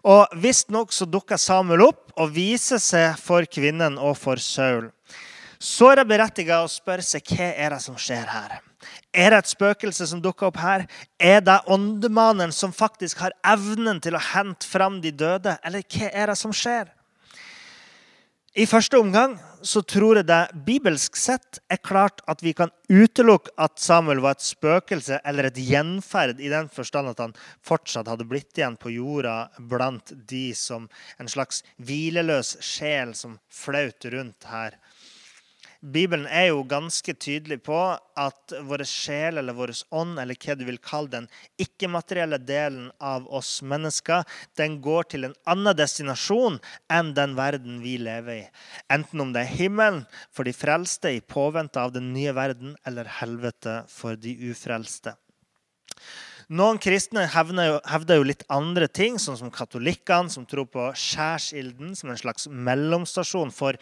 Og 0.05 0.38
Visstnok 0.39 0.93
dukka 1.10 1.39
Samuel 1.41 1.88
opp 1.89 2.13
og 2.15 2.36
viser 2.36 2.79
seg 2.79 3.17
for 3.19 3.48
kvinnen 3.50 3.98
og 3.98 4.13
for 4.22 4.39
Saul 4.39 4.93
så 5.60 5.92
er 5.92 6.02
det 6.02 6.10
berettiget 6.10 6.56
å 6.58 6.72
spørre 6.72 7.06
seg 7.06 7.26
hva 7.36 7.52
er 7.54 7.76
det 7.76 7.82
som 7.84 7.98
skjer 8.00 8.28
her. 8.32 8.60
Er 9.16 9.32
det 9.32 9.40
et 9.40 9.54
spøkelse 9.54 10.08
som 10.10 10.22
dukker 10.22 10.50
opp 10.50 10.60
her? 10.62 10.86
Er 11.20 11.42
det 11.42 11.62
åndemannen 11.72 12.54
som 12.54 12.76
faktisk 12.76 13.24
har 13.24 13.36
evnen 13.48 14.02
til 14.04 14.18
å 14.18 14.26
hente 14.34 14.68
fram 14.68 15.00
de 15.02 15.14
døde? 15.16 15.58
Eller 15.66 15.86
hva 15.88 16.12
er 16.12 16.32
det 16.32 16.38
som 16.40 16.54
skjer? 16.54 16.92
I 18.56 18.64
første 18.64 18.96
omgang 18.96 19.34
så 19.68 19.82
tror 19.84 20.16
jeg 20.16 20.30
det 20.30 20.62
bibelsk 20.64 21.18
sett 21.20 21.58
er 21.68 21.82
klart 21.84 22.22
at 22.32 22.40
vi 22.40 22.54
kan 22.56 22.70
utelukke 22.88 23.52
at 23.60 23.82
Samuel 23.84 24.22
var 24.24 24.38
et 24.38 24.46
spøkelse 24.46 25.18
eller 25.28 25.50
et 25.50 25.60
gjenferd, 25.60 26.40
i 26.40 26.48
den 26.54 26.70
forstand 26.72 27.12
at 27.12 27.20
han 27.20 27.36
fortsatt 27.68 28.08
hadde 28.08 28.28
blitt 28.30 28.56
igjen 28.56 28.78
på 28.80 28.94
jorda 28.96 29.50
blant 29.60 30.14
de 30.30 30.46
som 30.56 30.88
en 31.20 31.32
slags 31.32 31.66
hvileløs 31.84 32.54
sjel 32.64 33.12
som 33.18 33.36
flaut 33.52 34.08
rundt 34.16 34.48
her 34.48 34.80
Bibelen 35.86 36.25
er 36.25 36.48
jo 36.50 36.63
ganske 36.65 37.13
tydelig 37.13 37.60
på 37.68 37.77
at 38.18 38.54
vår 38.65 38.82
sjel 38.89 39.38
eller 39.38 39.54
vår 39.54 39.74
ånd, 39.94 40.15
eller 40.18 40.38
hva 40.42 40.56
du 40.58 40.63
vil 40.65 40.80
kalle 40.82 41.12
den 41.12 41.27
ikke-materielle 41.62 42.39
delen 42.42 42.88
av 42.98 43.27
oss 43.30 43.60
mennesker, 43.62 44.24
den 44.58 44.80
går 44.82 45.06
til 45.13 45.27
en 45.27 45.36
annen 45.46 45.77
destinasjon 45.77 46.58
enn 46.89 47.13
den 47.18 47.36
verden 47.38 47.77
vi 47.84 48.00
lever 48.01 48.39
i. 48.39 48.48
Enten 48.89 49.22
om 49.22 49.36
det 49.36 49.46
er 49.46 49.58
himmelen 49.60 50.06
for 50.34 50.50
de 50.50 50.56
frelste 50.58 51.13
i 51.13 51.22
påvente 51.22 51.82
av 51.82 51.94
den 51.94 52.10
nye 52.15 52.34
verden, 52.34 52.74
eller 52.88 53.12
helvete 53.20 53.84
for 53.92 54.18
de 54.18 54.34
ufrelste. 54.50 55.13
Noen 56.54 56.78
kristne 56.78 57.24
hevder 57.34 58.20
jo, 58.20 58.25
litt 58.28 58.44
andre 58.54 58.86
ting, 58.86 59.16
sånn 59.18 59.38
som 59.40 59.50
katolikkene, 59.54 60.30
som 60.30 60.46
tror 60.46 60.68
på 60.70 60.84
skjærsilden 60.94 61.96
som 61.98 62.12
en 62.14 62.20
slags 62.20 62.46
mellomstasjon 62.52 63.50
for 63.56 63.80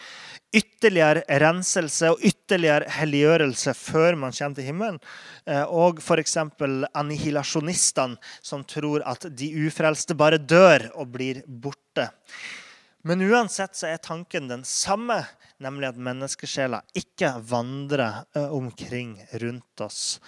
ytterligere 0.55 1.25
renselse 1.43 2.13
og 2.13 2.23
ytterligere 2.23 2.87
helliggjørelse 2.95 3.73
før 3.75 4.15
man 4.21 4.35
kommer 4.37 4.55
til 4.55 4.69
himmelen. 4.69 4.99
Eh, 5.43 5.65
og 5.67 5.99
f.eks. 5.99 6.37
annihilasjonistene, 6.39 8.19
som 8.39 8.63
tror 8.63 9.03
at 9.11 9.27
de 9.27 9.49
ufrelste 9.65 10.15
bare 10.15 10.39
dør 10.39 10.87
og 10.93 11.11
blir 11.17 11.41
borte. 11.47 12.07
Men 13.03 13.25
uansett 13.27 13.75
så 13.75 13.89
er 13.91 13.99
tanken 13.99 14.47
den 14.47 14.63
samme, 14.63 15.19
nemlig 15.59 15.89
at 15.91 15.99
menneskesjela 15.99 16.79
ikke 16.95 17.33
vandrer 17.43 18.23
eh, 18.37 18.47
omkring 18.55 19.17
rundt 19.43 19.83
oss. 19.83 20.21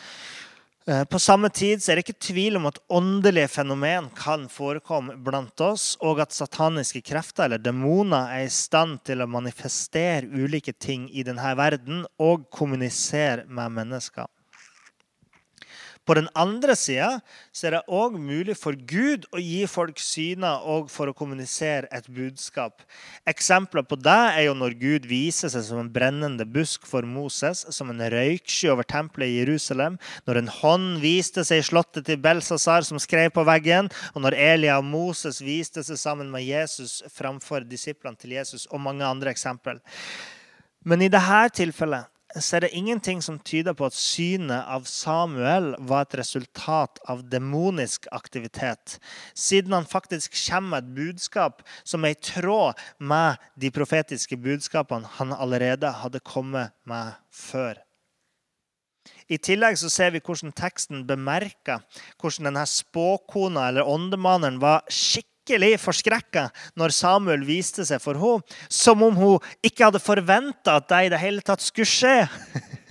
Eh, 0.87 1.03
på 1.03 1.17
samme 1.19 1.49
tid 1.49 1.81
er 1.89 1.97
det 1.97 2.03
ikke 2.03 2.27
tvil 2.27 2.59
om 2.59 2.67
at 2.69 2.77
åndelige 2.93 3.49
fenomen 3.49 4.11
kan 4.13 4.43
forekomme 4.53 5.15
blant 5.25 5.61
oss, 5.65 5.95
og 5.97 6.21
at 6.21 6.35
sataniske 6.35 7.01
krefter 7.07 7.47
eller 7.47 7.63
demoner 7.63 8.29
er 8.35 8.45
i 8.45 8.51
stand 8.53 8.99
til 9.09 9.23
å 9.25 9.29
manifestere 9.29 10.29
ulike 10.29 10.75
ting 10.77 11.07
i 11.09 11.25
denne 11.25 11.55
verden 11.57 12.03
og 12.21 12.45
kommunisere 12.53 13.47
med 13.49 13.73
mennesker. 13.79 14.29
På 16.05 16.13
den 16.13 16.27
andre 16.37 16.75
sida 16.77 17.07
er 17.65 17.73
det 17.73 17.81
òg 17.89 18.19
mulig 18.21 18.53
for 18.59 18.77
Gud 18.77 19.25
å 19.33 19.41
gi 19.41 19.63
folk 19.69 19.97
syner 20.01 20.61
og 20.69 20.91
for 20.93 21.09
å 21.09 21.15
kommunisere 21.17 21.89
et 21.89 22.05
budskap. 22.13 22.83
Eksempler 23.25 23.85
på 23.89 23.97
det 23.97 24.19
er 24.35 24.43
jo 24.45 24.53
når 24.57 24.77
Gud 24.77 25.09
viser 25.09 25.49
seg 25.49 25.65
som 25.65 25.81
en 25.81 25.89
brennende 25.89 26.45
busk 26.45 26.85
for 26.85 27.07
Moses, 27.09 27.65
som 27.73 27.89
en 27.89 28.05
røyksky 28.13 28.69
over 28.69 28.85
tempelet 28.85 29.33
i 29.33 29.39
Jerusalem, 29.39 29.97
når 30.29 30.43
en 30.43 30.53
hånd 30.61 30.87
viste 31.01 31.45
seg 31.47 31.63
i 31.63 31.67
slottet 31.71 32.05
til 32.05 32.21
Belsasar, 32.21 32.85
som 32.85 33.01
skrev 33.01 33.33
på 33.33 33.45
veggen, 33.47 33.89
og 34.13 34.27
når 34.27 34.37
Elia 34.37 34.77
og 34.77 34.85
Moses 34.85 35.41
viste 35.41 35.81
seg 35.85 35.97
sammen 35.97 36.29
med 36.29 36.45
Jesus 36.45 36.99
framfor 37.17 37.65
disiplene 37.65 38.19
til 38.21 38.37
Jesus, 38.37 38.69
og 38.69 38.83
mange 38.85 39.07
andre 39.09 39.33
eksempler. 39.33 39.81
Men 40.85 41.01
i 41.01 41.09
dette 41.09 41.47
tilfellet 41.57 42.11
så 42.43 42.57
er 42.57 42.65
det 42.65 42.75
ingenting 42.75 43.21
som 43.23 43.37
tyder 43.39 43.75
på 43.77 43.87
at 43.87 43.95
synet 43.95 44.67
av 44.67 44.87
Samuel 44.89 45.73
var 45.79 46.05
et 46.05 46.17
resultat 46.19 46.99
av 47.07 47.23
demonisk 47.31 48.09
aktivitet, 48.15 48.97
siden 49.33 49.75
han 49.75 49.87
faktisk 49.87 50.35
kommer 50.47 50.65
med 50.75 50.83
et 50.83 50.95
budskap 50.97 51.63
som 51.83 52.03
er 52.03 52.15
i 52.15 52.19
tråd 52.19 52.81
med 52.99 53.41
de 53.55 53.71
profetiske 53.71 54.37
budskapene 54.37 55.07
han 55.19 55.31
allerede 55.33 55.91
hadde 56.01 56.23
kommet 56.25 56.75
med 56.83 57.15
før. 57.31 57.79
I 59.29 59.37
tillegg 59.41 59.77
så 59.81 59.89
ser 59.89 60.11
vi 60.13 60.21
hvordan 60.21 60.53
teksten 60.53 61.05
bemerker 61.07 61.81
hvordan 62.21 62.49
denne 62.49 62.65
spåkona 62.69 63.69
eller 63.69 63.87
åndemaneren 63.89 64.59
var 64.61 64.83
skikkelig 64.89 65.34
skikkelig 65.45 65.77
forskrekka 65.77 66.47
når 66.75 66.93
Samuel 66.95 67.43
viste 67.45 67.85
seg 67.85 68.01
for 68.01 68.17
henne, 68.17 68.41
som 68.69 69.03
om 69.05 69.13
hun 69.15 69.51
ikke 69.61 69.85
hadde 69.85 70.01
forventa 70.01 70.79
at 70.79 70.89
det 70.89 71.05
i 71.05 71.11
det 71.13 71.21
hele 71.21 71.45
tatt 71.45 71.61
skulle 71.61 71.85
skje. 71.85 72.25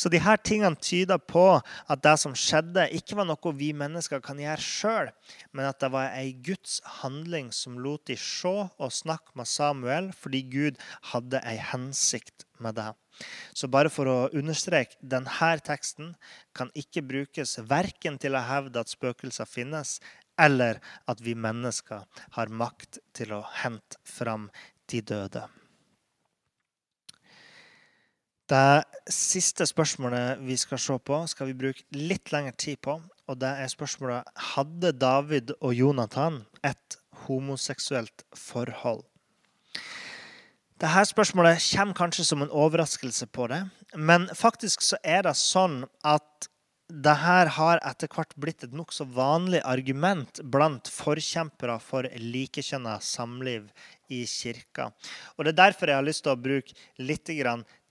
Så 0.00 0.08
de 0.08 0.20
her 0.22 0.38
tingene 0.40 0.78
tyder 0.80 1.18
på 1.18 1.58
at 1.60 2.00
det 2.00 2.14
som 2.22 2.32
skjedde, 2.32 2.86
ikke 2.96 3.18
var 3.18 3.26
noe 3.28 3.52
vi 3.58 3.72
mennesker 3.76 4.22
kan 4.24 4.38
gjøre 4.40 4.62
sjøl, 4.64 5.10
men 5.52 5.66
at 5.68 5.82
det 5.82 5.90
var 5.92 6.14
ei 6.14 6.30
Guds 6.32 6.78
handling 7.02 7.50
som 7.52 7.76
lot 7.82 8.06
de 8.08 8.16
se 8.16 8.48
og 8.48 8.94
snakke 8.94 9.34
med 9.36 9.50
Samuel 9.50 10.08
fordi 10.16 10.46
Gud 10.54 10.80
hadde 11.10 11.42
ei 11.44 11.58
hensikt 11.72 12.46
med 12.62 12.78
det. 12.78 12.92
Så 13.52 13.68
bare 13.68 13.90
for 13.92 14.08
å 14.08 14.30
understreke, 14.36 14.96
denne 15.02 15.50
teksten 15.66 16.14
kan 16.56 16.70
ikke 16.78 17.02
brukes 17.04 17.58
verken 17.68 18.16
til 18.20 18.36
å 18.36 18.44
hevde 18.46 18.80
at 18.80 18.92
spøkelser 18.92 19.48
finnes, 19.48 19.98
eller 20.40 20.80
at 21.10 21.22
vi 21.24 21.36
mennesker 21.36 22.06
har 22.36 22.52
makt 22.52 23.00
til 23.16 23.34
å 23.36 23.44
hente 23.62 24.00
fram 24.08 24.48
de 24.90 25.02
døde. 25.04 25.44
Det 28.50 28.82
siste 29.14 29.62
spørsmålet 29.68 30.40
vi 30.42 30.56
skal 30.58 30.80
se 30.82 30.96
på, 30.98 31.20
skal 31.30 31.52
vi 31.52 31.58
bruke 31.60 31.84
litt 31.94 32.32
lengre 32.34 32.56
tid 32.58 32.80
på. 32.82 32.96
Og 33.30 33.38
det 33.38 33.50
er 33.62 33.70
spørsmålet 33.70 34.26
hadde 34.56 34.90
David 34.98 35.52
og 35.60 35.74
Jonathan 35.78 36.40
et 36.66 36.98
homoseksuelt 37.28 38.24
forhold. 38.34 39.04
Dette 40.80 41.04
spørsmålet 41.12 41.62
kommer 41.76 41.94
kanskje 41.94 42.24
som 42.24 42.42
en 42.42 42.50
overraskelse 42.50 43.28
på 43.30 43.46
det. 43.52 43.60
Men 43.94 44.26
faktisk 44.34 44.82
så 44.82 44.98
er 45.04 45.28
det 45.28 45.36
sånn 45.38 45.84
at 46.02 46.48
det 46.90 47.16
her 47.22 47.50
har 47.54 47.80
etter 47.86 48.10
hvert 48.10 48.34
blitt 48.40 48.64
et 48.66 48.74
nokså 48.76 49.06
vanlig 49.14 49.62
argument 49.64 50.40
blant 50.52 50.90
forkjempere 50.90 51.78
for 51.82 52.08
likekjønna 52.18 52.98
samliv 53.04 53.70
i 54.10 54.24
kirka. 54.26 54.90
Og 55.38 55.44
Det 55.44 55.52
er 55.52 55.62
derfor 55.70 55.88
jeg 55.88 56.00
har 56.00 56.06
lyst 56.06 56.24
til 56.26 56.34
å 56.34 56.40
bruke 56.40 56.74
litt 56.98 57.30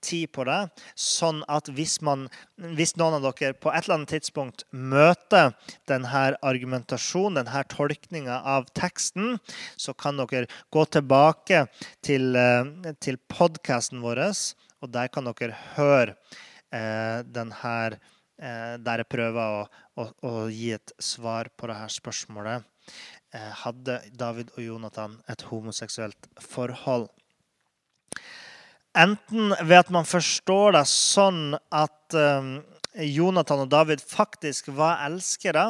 tid 0.02 0.32
på 0.32 0.44
det. 0.48 0.60
Sånn 0.96 1.42
at 1.52 1.70
hvis, 1.76 2.00
man, 2.06 2.28
hvis 2.56 2.96
noen 3.00 3.18
av 3.20 3.26
dere 3.28 3.56
på 3.56 3.72
et 3.72 3.84
eller 3.84 4.00
annet 4.00 4.14
tidspunkt 4.16 4.66
møter 4.72 5.56
denne 5.92 6.26
argumentasjonen, 6.40 7.40
denne 7.40 7.64
tolkninga 7.72 8.42
av 8.48 8.70
teksten, 8.76 9.40
så 9.76 9.96
kan 9.96 10.20
dere 10.20 10.48
gå 10.72 10.86
tilbake 10.86 11.66
til, 12.06 12.36
eh, 12.36 12.94
til 13.00 13.20
podkasten 13.32 14.04
vår, 14.04 14.24
og 14.82 14.92
der 14.92 15.08
kan 15.08 15.28
dere 15.28 15.56
høre 15.76 16.16
eh, 16.72 17.24
denne 17.24 18.00
der 18.40 19.04
jeg 19.04 19.10
prøver 19.12 19.56
å, 19.60 19.64
å, 20.00 20.06
å, 20.24 20.34
gi 20.48 20.72
et 20.78 20.94
svar 21.04 21.52
på 21.58 21.68
dette 21.68 21.90
spørsmålet. 22.00 22.68
Eh, 23.36 23.50
hadde 23.62 24.00
David 24.18 24.50
og 24.56 24.64
Jonathan 24.64 25.18
et 25.30 25.44
homoseksuelt 25.52 26.30
forhold? 26.42 27.10
Enten 28.98 29.54
ved 29.62 29.78
at 29.84 29.92
man 29.94 30.08
forstår 30.10 30.74
det 30.80 30.86
sånn 30.90 31.54
at 31.70 32.16
um, 32.18 32.56
Jonathan 32.98 33.62
og 33.68 33.70
David 33.70 34.02
faktisk 34.02 34.72
var 34.74 35.04
elskere, 35.06 35.68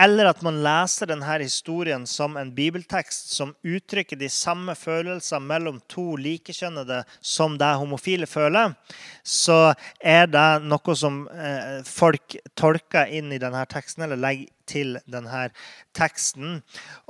eller 0.00 0.26
at 0.26 0.40
man 0.42 0.62
leser 0.64 1.06
denne 1.10 1.36
historien 1.42 2.06
som 2.06 2.36
en 2.36 2.50
bibeltekst 2.54 3.30
som 3.34 3.52
uttrykker 3.62 4.18
de 4.18 4.28
samme 4.32 4.74
følelser 4.78 5.42
mellom 5.42 5.80
to 5.90 6.16
likekjønnede 6.18 7.02
som 7.20 7.58
det 7.60 7.70
homofile 7.78 8.26
føler, 8.26 8.74
så 9.22 9.74
er 10.00 10.26
det 10.30 10.48
noe 10.66 10.96
som 10.98 11.24
eh, 11.30 11.80
folk 11.86 12.36
tolker 12.58 13.12
inn 13.14 13.30
i 13.34 13.40
denne 13.42 13.62
teksten, 13.70 14.06
eller 14.08 14.20
legger 14.20 14.50
til 14.68 14.98
denne 15.10 15.48
teksten. 15.96 16.60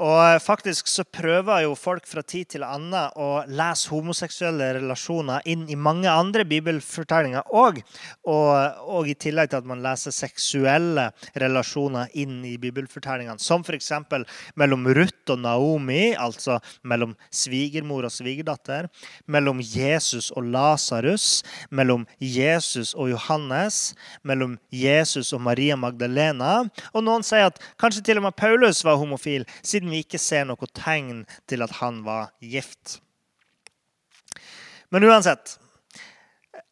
Og 0.02 0.42
faktisk 0.42 0.88
så 0.90 1.04
prøver 1.04 1.64
jo 1.64 1.74
folk 1.78 2.06
fra 2.08 2.22
tid 2.26 2.54
til 2.54 2.64
annen 2.66 3.12
å 3.20 3.44
lese 3.48 3.90
homoseksuelle 3.92 4.72
relasjoner 4.78 5.44
inn 5.50 5.64
i 5.70 5.78
mange 5.78 6.10
andre 6.10 6.44
bibelfortellinger 6.48 7.52
òg. 7.54 7.80
Og, 8.28 8.50
og, 8.88 9.08
i 9.08 9.16
tillegg 9.18 9.52
til 9.52 9.60
at 9.60 9.68
man 9.68 9.82
leser 9.84 10.14
seksuelle 10.14 11.10
relasjoner 11.40 12.12
inn 12.20 12.40
i 12.48 12.56
bibelfortellingene. 12.60 13.40
Som 13.42 13.64
f.eks. 13.64 13.92
mellom 14.60 14.88
Ruth 14.96 15.34
og 15.34 15.42
Naomi, 15.44 16.14
altså 16.18 16.58
mellom 16.82 17.14
svigermor 17.34 18.08
og 18.08 18.14
svigerdatter. 18.14 18.90
Mellom 19.30 19.62
Jesus 19.62 20.30
og 20.34 20.48
Lasarus. 20.54 21.42
Mellom 21.70 22.06
Jesus 22.20 22.94
og 22.94 23.12
Johannes. 23.12 23.94
Mellom 24.22 24.58
Jesus 24.72 25.32
og 25.36 25.44
Maria 25.44 25.76
Magdalena. 25.80 26.64
Og 26.92 27.04
noen 27.04 27.24
sier 27.26 27.43
at 27.48 27.60
kanskje 27.80 28.04
til 28.08 28.20
og 28.20 28.26
med 28.28 28.36
Paulus 28.38 28.84
var 28.86 29.00
homofil, 29.00 29.46
siden 29.62 29.92
vi 29.92 30.02
ikke 30.04 30.20
ser 30.20 30.46
noe 30.48 30.70
tegn 30.72 31.24
til 31.50 31.64
at 31.64 31.78
han 31.80 32.02
var 32.06 32.32
gift. 32.40 32.98
Men 34.90 35.06
uansett 35.08 35.58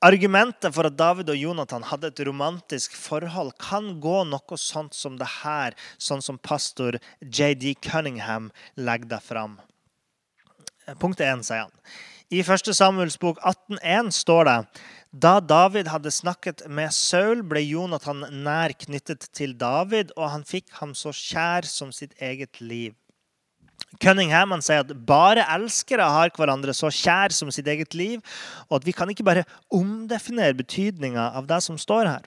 Argumentet 0.03 0.75
for 0.75 0.89
at 0.89 0.97
David 0.99 1.29
og 1.31 1.39
Jonathan 1.39 1.85
hadde 1.87 2.09
et 2.11 2.21
romantisk 2.27 2.97
forhold, 2.99 3.53
kan 3.63 4.01
gå 4.03 4.25
noe 4.27 4.57
sånt 4.59 4.97
som 4.99 5.15
det 5.19 5.29
her, 5.45 5.77
sånn 5.95 6.25
som 6.27 6.41
pastor 6.43 6.99
JD 7.23 7.77
Cunningham 7.87 8.49
legger 8.75 9.13
det 9.15 9.21
fram. 9.23 9.61
Punkt 10.99 11.23
1, 11.23 11.45
sier 11.47 11.69
han. 11.69 11.77
I 12.33 12.41
1. 12.41 12.71
Samuels 12.73 13.19
bok 13.21 13.37
18,1 13.45 14.07
står 14.17 14.47
det 14.49 14.59
da 15.13 15.35
David 15.45 15.91
hadde 15.93 16.09
snakket 16.09 16.63
med 16.65 16.89
Saul, 16.97 17.43
ble 17.45 17.61
Jonathan 17.61 18.23
nær 18.33 18.73
knyttet 18.73 19.27
til 19.37 19.53
David, 19.61 20.15
og 20.17 20.31
han 20.33 20.47
fikk 20.49 20.71
ham 20.79 20.95
så 20.97 21.13
kjær 21.13 21.69
som 21.69 21.91
sitt 21.93 22.15
eget 22.17 22.63
liv. 22.65 22.95
Cunningham 24.01 24.55
sier 24.65 24.81
at 24.81 24.95
bare 25.05 25.45
elskere 25.53 26.07
har 26.09 26.33
hverandre 26.33 26.73
så 26.73 26.89
kjær 26.89 27.37
som 27.37 27.53
sitt 27.53 27.69
eget 27.69 27.93
liv, 27.93 28.23
og 28.71 28.79
at 28.79 28.87
vi 28.89 28.95
kan 28.97 29.13
ikke 29.13 29.27
bare 29.29 29.45
omdefinere 29.69 30.57
betydninga 30.57 31.35
av 31.37 31.51
det 31.51 31.61
som 31.67 31.77
står 31.77 32.09
her. 32.15 32.25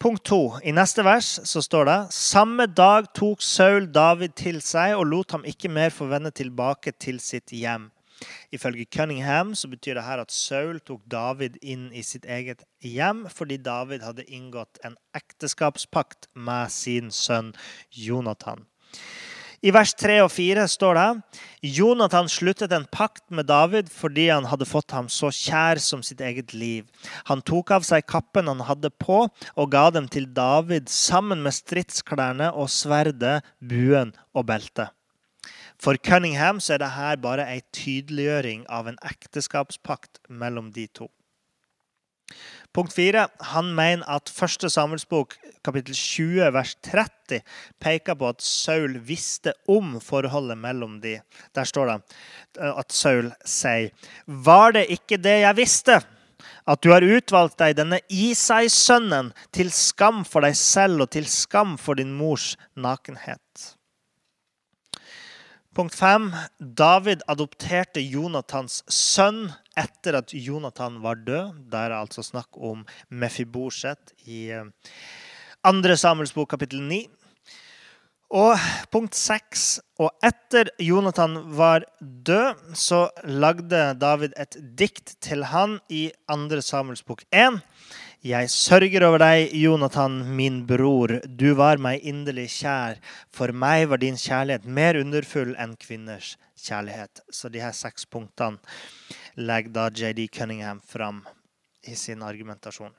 Punkt 0.00 0.24
2. 0.32 0.40
I 0.64 0.72
neste 0.72 1.04
vers 1.04 1.28
så 1.44 1.60
står 1.60 1.90
det 1.90 1.98
samme 2.16 2.64
dag 2.72 3.12
tok 3.12 3.44
Saul 3.44 3.90
David 3.92 4.32
til 4.40 4.64
seg 4.64 4.96
og 4.96 5.10
lot 5.12 5.36
ham 5.36 5.44
ikke 5.44 5.68
mer 5.68 5.92
få 5.92 6.08
vende 6.08 6.32
tilbake 6.32 6.96
til 6.96 7.20
sitt 7.20 7.52
hjem. 7.52 7.90
Ifølge 8.54 8.86
Cunningham 8.96 9.54
så 9.58 9.68
betyr 9.68 9.98
det 9.98 10.06
her 10.06 10.22
at 10.22 10.34
Saul 10.34 10.80
tok 10.80 11.02
David 11.10 11.58
inn 11.62 11.90
i 11.92 12.04
sitt 12.06 12.24
eget 12.24 12.62
hjem 12.84 13.24
fordi 13.32 13.58
David 13.58 14.04
hadde 14.06 14.26
inngått 14.30 14.80
en 14.86 14.96
ekteskapspakt 15.16 16.30
med 16.34 16.72
sin 16.72 17.10
sønn 17.14 17.52
Jonathan. 17.90 18.66
I 19.64 19.70
vers 19.72 19.94
3 19.96 20.18
og 20.20 20.28
4 20.28 20.66
står 20.68 20.98
det 20.98 21.38
Jonathan 21.78 22.26
sluttet 22.28 22.72
en 22.76 22.84
pakt 22.92 23.22
med 23.32 23.48
David 23.48 23.88
fordi 23.88 24.26
han 24.28 24.44
hadde 24.50 24.68
fått 24.68 24.92
ham 24.92 25.08
så 25.08 25.30
kjær 25.32 25.80
som 25.80 26.02
sitt 26.04 26.20
eget 26.20 26.52
liv. 26.52 26.84
Han 27.30 27.40
tok 27.40 27.72
av 27.72 27.86
seg 27.88 28.04
kappen 28.04 28.50
han 28.50 28.60
hadde 28.68 28.90
på, 29.00 29.22
og 29.56 29.70
ga 29.72 29.86
dem 29.94 30.10
til 30.12 30.28
David 30.36 30.92
sammen 30.92 31.40
med 31.46 31.56
stridsklærne 31.56 32.50
og 32.52 32.68
sverdet, 32.68 33.40
buen 33.64 34.12
og 34.36 34.44
beltet. 34.52 34.92
For 35.82 35.98
Cunningham 35.98 36.60
så 36.62 36.76
er 36.76 36.84
dette 36.84 37.10
bare 37.22 37.48
ei 37.50 37.60
tydeliggjøring 37.74 38.64
av 38.72 38.88
en 38.88 38.98
ekteskapspakt 39.04 40.22
mellom 40.28 40.72
de 40.74 40.86
to. 40.86 41.10
Punkt 42.74 42.94
4. 42.96 43.28
Han 43.54 43.68
mener 43.76 44.02
at 44.10 44.30
1. 44.32 44.66
Samuelsbok 44.72 45.36
kapittel 45.64 45.94
20 45.94 46.48
vers 46.56 46.72
30 46.82 47.44
peker 47.82 48.16
på 48.18 48.30
at 48.32 48.42
Saul 48.42 48.96
visste 49.06 49.52
om 49.70 50.00
forholdet 50.02 50.58
mellom 50.58 50.96
de. 51.04 51.20
Der 51.54 51.68
står 51.68 51.92
det 51.92 51.98
eh, 52.58 52.72
at 52.72 52.92
Saul 52.92 53.30
sier 53.46 53.92
Var 54.26 54.74
det 54.74 54.88
ikke 54.96 55.20
det 55.22 55.38
jeg 55.44 55.60
visste? 55.60 56.00
At 56.66 56.82
du 56.82 56.90
har 56.90 57.04
utvalgt 57.04 57.60
deg 57.60 57.76
denne 57.78 58.00
Isai-sønnen 58.10 59.30
til 59.54 59.70
skam 59.72 60.24
for 60.28 60.44
deg 60.44 60.56
selv 60.58 61.06
og 61.06 61.12
til 61.14 61.28
skam 61.30 61.76
for 61.80 62.00
din 62.00 62.12
mors 62.16 62.54
nakenhet. 62.74 63.76
Punkt 65.74 65.94
5. 65.98 66.28
David 66.78 67.24
adopterte 67.26 67.98
Jonathans 67.98 68.84
sønn 68.86 69.48
etter 69.74 70.20
at 70.20 70.30
Jonathan 70.30 71.00
var 71.02 71.18
død. 71.26 71.56
Der 71.72 71.90
er 71.90 71.96
altså 71.98 72.22
snakk 72.22 72.54
om 72.54 72.84
Mefiboset 73.10 74.12
i 74.22 74.52
2. 75.66 75.80
Eh, 75.82 75.96
Samuels 75.98 76.30
bok 76.36 76.52
kapittel 76.54 76.78
9. 76.78 77.00
Og 78.38 78.54
punkt 78.94 79.18
6. 79.18 79.66
Og 79.98 80.14
etter 80.22 80.70
Jonathan 80.78 81.40
var 81.58 81.88
død, 81.98 82.62
så 82.78 83.08
lagde 83.26 83.82
David 83.98 84.38
et 84.38 84.54
dikt 84.78 85.16
til 85.26 85.42
han 85.50 85.80
i 85.90 86.12
2. 86.30 86.62
Samuels 86.62 87.02
bok 87.02 87.26
1. 87.34 87.58
Jeg 88.24 88.48
sørger 88.48 89.04
over 89.04 89.20
deg, 89.20 89.50
Jonathan, 89.52 90.14
min 90.32 90.62
bror. 90.64 91.18
Du 91.28 91.50
var 91.58 91.76
meg 91.76 92.00
inderlig 92.08 92.46
kjær. 92.54 92.96
For 93.28 93.52
meg 93.52 93.90
var 93.90 94.00
din 94.00 94.16
kjærlighet 94.16 94.64
mer 94.64 94.96
underfull 94.96 95.50
enn 95.60 95.74
kvinners 95.76 96.30
kjærlighet. 96.56 97.20
Så 97.28 97.50
de 97.52 97.60
her 97.60 97.74
seks 97.76 98.08
punktene 98.08 98.56
legger 99.36 99.74
da 99.76 99.84
JD 99.92 100.30
Cunningham 100.32 100.80
fram 100.80 101.20
i 101.84 101.92
sin 102.00 102.24
argumentasjon. 102.24 102.96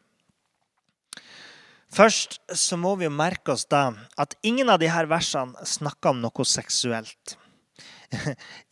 Først 1.90 2.38
så 2.54 2.78
må 2.78 2.94
vi 3.02 3.10
merke 3.10 3.56
oss 3.56 3.66
da 3.66 3.88
at 4.22 4.38
ingen 4.46 4.70
av 4.70 4.78
disse 4.84 5.08
versene 5.10 5.66
snakker 5.74 6.14
om 6.14 6.22
noe 6.22 6.46
seksuelt. 6.46 7.34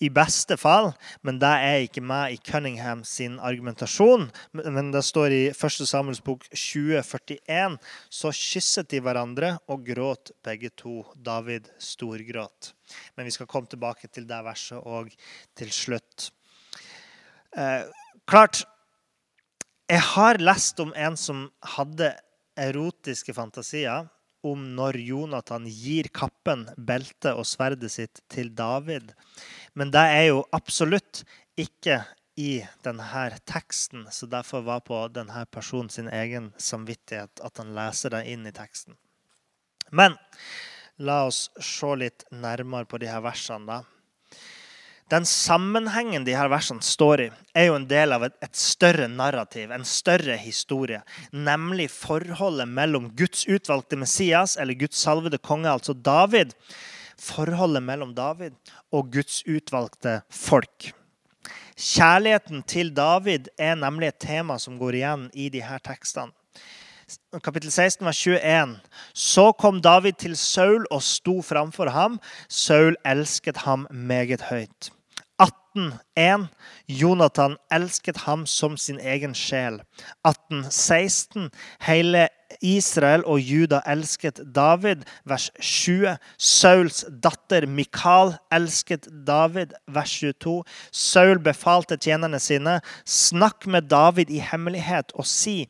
I 0.06 0.10
beste 0.14 0.58
fall, 0.60 0.92
men 1.22 1.40
det 1.42 1.52
er 1.66 1.86
ikke 1.86 2.04
med 2.04 2.36
i 2.36 2.40
Cunningham 2.44 3.04
sin 3.08 3.40
argumentasjon. 3.40 4.30
Men 4.54 4.92
det 4.94 5.04
står 5.06 5.36
i 5.36 5.42
1. 5.52 5.80
Samuels 5.90 6.22
bok 6.24 6.46
2041 6.50 7.78
så 8.14 8.34
kysset 8.36 8.92
de 8.94 9.02
hverandre 9.04 9.56
og 9.72 9.86
gråt 9.88 10.34
begge 10.46 10.72
to. 10.80 11.02
David 11.16 11.70
storgråt. 11.82 12.74
Men 13.16 13.28
vi 13.28 13.34
skal 13.36 13.50
komme 13.50 13.70
tilbake 13.72 14.10
til 14.12 14.28
det 14.30 14.42
verset 14.46 14.84
òg 14.84 15.12
til 15.58 15.72
slutt. 15.74 16.30
Eh, 17.58 17.86
klart, 18.30 18.64
jeg 19.90 20.02
har 20.14 20.40
lest 20.42 20.80
om 20.82 20.94
en 20.96 21.18
som 21.20 21.48
hadde 21.76 22.14
erotiske 22.60 23.34
fantasier 23.36 24.08
om 24.44 24.66
når 24.78 25.00
Jonathan 25.02 25.66
gir 25.68 26.10
kappen, 26.14 26.68
beltet 26.78 27.32
og 27.34 27.48
sverdet 27.48 27.92
sitt 27.94 28.22
til 28.32 28.52
David. 28.56 29.14
Men 29.74 29.94
det 29.94 30.04
er 30.04 30.26
jo 30.32 30.44
absolutt 30.56 31.24
ikke 31.60 32.02
i 32.36 32.64
denne 32.86 33.24
teksten, 33.46 34.08
så 34.12 34.26
derfor 34.26 34.66
var 34.66 34.82
på 34.86 35.00
denne 35.14 35.46
personen 35.46 35.90
sin 35.90 36.10
egen 36.10 36.52
samvittighet 36.58 37.44
at 37.46 37.62
han 37.62 37.76
leser 37.78 38.16
det 38.16 38.24
inn 38.34 38.48
i 38.50 38.56
teksten. 38.56 38.98
Men 39.94 40.18
la 40.98 41.24
oss 41.28 41.48
se 41.62 41.94
litt 42.00 42.26
nærmere 42.34 42.90
på 42.90 42.98
de 43.02 43.10
her 43.10 43.22
versene. 43.22 43.66
da. 43.68 43.93
Den 45.14 45.26
sammenhengen 45.30 46.24
de 46.26 46.34
her 46.34 46.50
versene 46.50 46.82
står 46.82 47.22
i, 47.22 47.26
er 47.54 47.68
jo 47.68 47.76
en 47.78 47.86
del 47.86 48.16
av 48.16 48.24
et, 48.26 48.34
et, 48.42 48.56
større 48.58 49.06
narrativ, 49.12 49.70
en 49.70 49.86
større 49.86 50.40
historie. 50.42 51.04
Nemlig 51.30 51.92
forholdet 51.94 52.66
mellom 52.72 53.12
Guds 53.14 53.44
utvalgte 53.46 54.00
Messias, 54.02 54.56
eller 54.58 54.80
Guds 54.80 54.98
salvede 55.04 55.38
konge, 55.38 55.70
altså 55.70 55.94
David. 55.94 56.56
Forholdet 57.22 57.84
mellom 57.86 58.16
David 58.18 58.56
og 58.90 59.12
Guds 59.14 59.44
utvalgte 59.46 60.24
folk. 60.34 60.90
Kjærligheten 61.78 62.66
til 62.66 62.90
David 62.98 63.52
er 63.62 63.78
nemlig 63.78 64.10
et 64.10 64.24
tema 64.26 64.58
som 64.58 64.82
går 64.82 64.98
igjen 64.98 65.28
i 65.38 65.52
de 65.54 65.62
her 65.62 65.84
tekstene. 65.86 66.34
Kapittel 67.44 67.70
16, 67.70 68.02
vers 68.08 68.24
21. 68.26 68.76
Så 69.14 69.46
kom 69.62 69.78
David 69.84 70.18
til 70.26 70.34
Saul 70.40 70.88
og 70.90 71.06
sto 71.06 71.38
framfor 71.46 71.94
ham. 71.94 72.18
Saul 72.50 72.98
elsket 73.06 73.62
ham 73.68 73.86
meget 73.92 74.50
høyt. 74.50 74.90
18.1. 75.76 76.48
Jonathan 76.88 77.58
elsket 77.74 78.18
ham 78.18 78.46
som 78.46 78.78
sin 78.78 79.00
egen 79.00 79.34
sjel. 79.36 79.82
18.16. 80.28 81.50
Hele 81.82 82.28
Israel 82.62 83.24
og 83.26 83.42
Juda 83.42 83.80
elsket 83.90 84.42
David. 84.56 85.06
Vers 85.26 85.50
20. 85.60 86.18
Sauls 86.38 87.04
datter 87.24 87.66
Mikal 87.68 88.36
elsket 88.54 89.08
David. 89.28 89.74
Vers 89.88 90.14
22. 90.20 90.62
Saul 90.92 91.42
befalte 91.42 91.98
tjenerne 91.98 92.40
sine, 92.40 92.80
snakk 93.06 93.68
med 93.68 93.90
David 93.90 94.30
i 94.30 94.44
hemmelighet 94.44 95.14
og 95.18 95.28
si, 95.30 95.64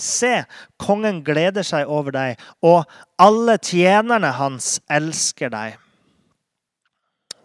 se, 0.00 0.40
kongen 0.80 1.20
gleder 1.26 1.66
seg 1.66 1.88
over 1.88 2.14
deg, 2.14 2.40
og 2.64 2.88
alle 3.20 3.58
tjenerne 3.60 4.32
hans 4.40 4.78
elsker 4.90 5.52
deg. 5.52 5.89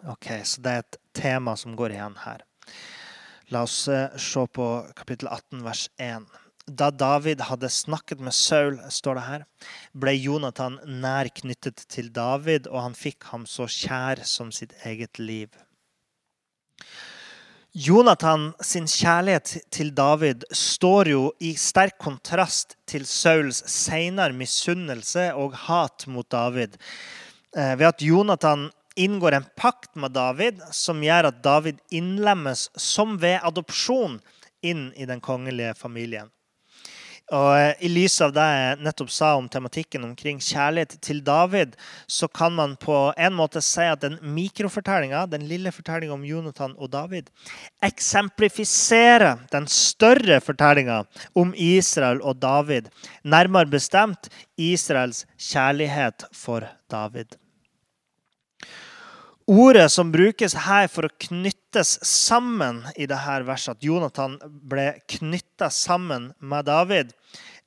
Ok, 0.06 0.28
Så 0.44 0.62
det 0.62 0.72
er 0.72 0.84
et 0.84 0.98
tema 1.18 1.56
som 1.58 1.76
går 1.76 1.96
igjen 1.96 2.18
her. 2.26 2.44
La 3.54 3.64
oss 3.66 3.88
eh, 3.90 4.14
se 4.22 4.44
på 4.54 4.68
kapittel 4.98 5.30
18, 5.32 5.64
vers 5.66 5.88
1. 5.98 6.28
Da 6.66 6.92
David 6.94 7.42
hadde 7.46 7.70
snakket 7.70 8.22
med 8.22 8.34
Saul, 8.34 8.78
står 8.90 9.18
det 9.18 9.26
her, 9.26 9.44
ble 9.94 10.14
Jonathan 10.18 10.80
nær 10.86 11.30
knyttet 11.42 11.86
til 11.94 12.10
David, 12.14 12.70
og 12.70 12.82
han 12.82 12.98
fikk 12.98 13.30
ham 13.32 13.46
så 13.50 13.66
kjær 13.70 14.24
som 14.26 14.54
sitt 14.54 14.74
eget 14.86 15.22
liv. 15.22 15.50
Jonathan 17.76 18.52
sin 18.64 18.86
kjærlighet 18.88 19.58
til 19.74 19.90
David 19.92 20.46
står 20.54 21.10
jo 21.12 21.24
i 21.44 21.56
sterk 21.60 21.98
kontrast 22.00 22.78
til 22.88 23.04
Sauls 23.10 23.66
senere 23.70 24.38
misunnelse 24.38 25.32
og 25.34 25.58
hat 25.66 26.06
mot 26.08 26.30
David. 26.32 26.78
Eh, 27.58 27.74
ved 27.80 27.90
at 27.90 28.02
Jonathan 28.02 28.70
inngår 28.96 29.32
en 29.38 29.50
pakt 29.58 29.96
med 29.96 30.16
David 30.16 30.62
som 30.72 31.04
gjør 31.04 31.32
at 31.32 31.44
David 31.44 31.82
innlemmes 31.90 32.70
som 32.80 33.18
ved 33.22 33.40
adopsjon 33.44 34.22
inn 34.66 34.90
i 34.96 35.06
den 35.06 35.22
kongelige 35.22 35.76
familien. 35.78 36.32
Og 37.34 37.56
eh, 37.58 37.72
I 37.82 37.90
lys 37.90 38.20
av 38.22 38.34
det 38.36 38.46
jeg 38.46 38.82
nettopp 38.86 39.10
sa 39.10 39.32
om 39.38 39.48
tematikken 39.50 40.04
omkring 40.06 40.38
kjærlighet 40.44 41.00
til 41.02 41.24
David, 41.26 41.74
så 42.06 42.28
kan 42.30 42.54
man 42.54 42.76
på 42.78 42.98
en 43.18 43.34
måte 43.34 43.64
si 43.66 43.82
at 43.82 44.04
den 44.04 44.20
mikrofortellinga, 44.22 45.24
den 45.32 45.48
lille 45.50 45.74
fortellinga 45.74 46.14
om 46.14 46.26
Jonathan 46.28 46.76
og 46.78 46.92
David, 46.94 47.32
eksemplifiserer 47.86 49.42
den 49.54 49.66
større 49.72 50.38
fortellinga 50.46 51.02
om 51.34 51.56
Israel 51.58 52.22
og 52.22 52.38
David. 52.44 52.92
Nærmere 53.24 53.74
bestemt 53.74 54.30
Israels 54.62 55.26
kjærlighet 55.42 56.28
for 56.34 56.70
David. 56.94 57.40
Ordet 59.46 59.92
som 59.94 60.10
brukes 60.10 60.56
her 60.66 60.88
for 60.90 61.06
å 61.06 61.16
knyttes 61.22 62.00
sammen 62.02 62.80
i 62.98 63.06
dette 63.06 63.34
verset, 63.46 63.76
at 63.76 63.84
Jonathan 63.86 64.40
ble 64.42 64.88
knytta 65.06 65.68
sammen 65.70 66.32
med 66.42 66.66
David, 66.66 67.12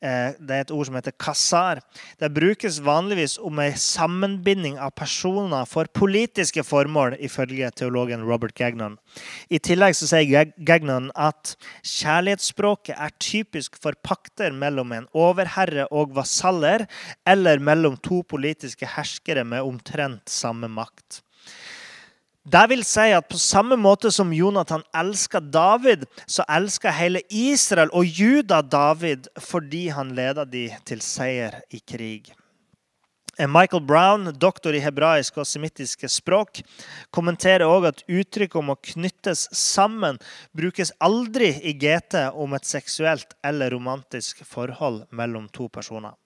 eh, 0.03 0.35
det 0.43 0.57
er 0.57 0.65
et 0.65 0.73
ord 0.75 0.89
som 0.89 0.97
heter 0.99 1.15
kasar. 1.15 1.79
Det 2.19 2.33
brukes 2.35 2.81
vanligvis 2.83 3.37
om 3.39 3.61
en 3.63 3.77
sammenbinding 3.79 4.75
av 4.83 4.91
personer 4.99 5.71
for 5.71 5.87
politiske 5.87 6.65
formål, 6.67 7.15
ifølge 7.23 7.71
teologen 7.71 8.27
Robert 8.27 8.59
Gagnon. 8.59 8.99
I 9.49 9.63
tillegg 9.63 9.95
så 9.95 10.11
sier 10.11 10.51
Gagnon 10.59 11.13
at 11.15 11.55
kjærlighetsspråket 11.87 12.99
er 12.99 13.15
typisk 13.23 13.79
for 13.79 13.95
pakter 14.03 14.51
mellom 14.51 14.99
en 14.99 15.09
overherre 15.15 15.87
og 15.93 16.19
vasaller, 16.19 16.89
eller 17.25 17.63
mellom 17.63 17.95
to 18.03 18.25
politiske 18.27 18.99
herskere 18.99 19.47
med 19.47 19.63
omtrent 19.63 20.27
samme 20.27 20.67
makt. 20.67 21.23
Det 22.49 22.65
vil 22.71 22.81
si 22.87 23.11
at 23.13 23.27
på 23.29 23.37
samme 23.41 23.77
måte 23.77 24.09
som 24.15 24.31
Jonathan 24.33 24.81
elska 24.97 25.41
David, 25.41 26.07
så 26.25 26.47
elska 26.49 26.91
hele 26.97 27.21
Israel 27.29 27.91
og 27.93 28.07
Juda 28.07 28.63
David 28.63 29.29
fordi 29.43 29.89
han 29.93 30.15
leda 30.17 30.47
de 30.49 30.69
til 30.89 31.03
seier 31.05 31.59
i 31.69 31.83
krig. 31.85 32.31
Michael 33.39 33.85
Brown, 33.87 34.33
doktor 34.35 34.75
i 34.75 34.81
hebraisk 34.83 35.37
og 35.39 35.47
semittiske 35.47 36.09
språk, 36.11 36.63
kommenterer 37.15 37.69
òg 37.69 37.91
at 37.93 38.01
uttrykket 38.09 38.59
om 38.59 38.73
å 38.73 38.81
knyttes 38.95 39.45
sammen 39.55 40.17
brukes 40.57 40.91
aldri 41.05 41.53
i 41.63 41.77
GT 41.79 42.31
om 42.33 42.57
et 42.57 42.67
seksuelt 42.67 43.37
eller 43.47 43.77
romantisk 43.77 44.41
forhold 44.43 45.05
mellom 45.15 45.47
to 45.53 45.69
personer. 45.69 46.17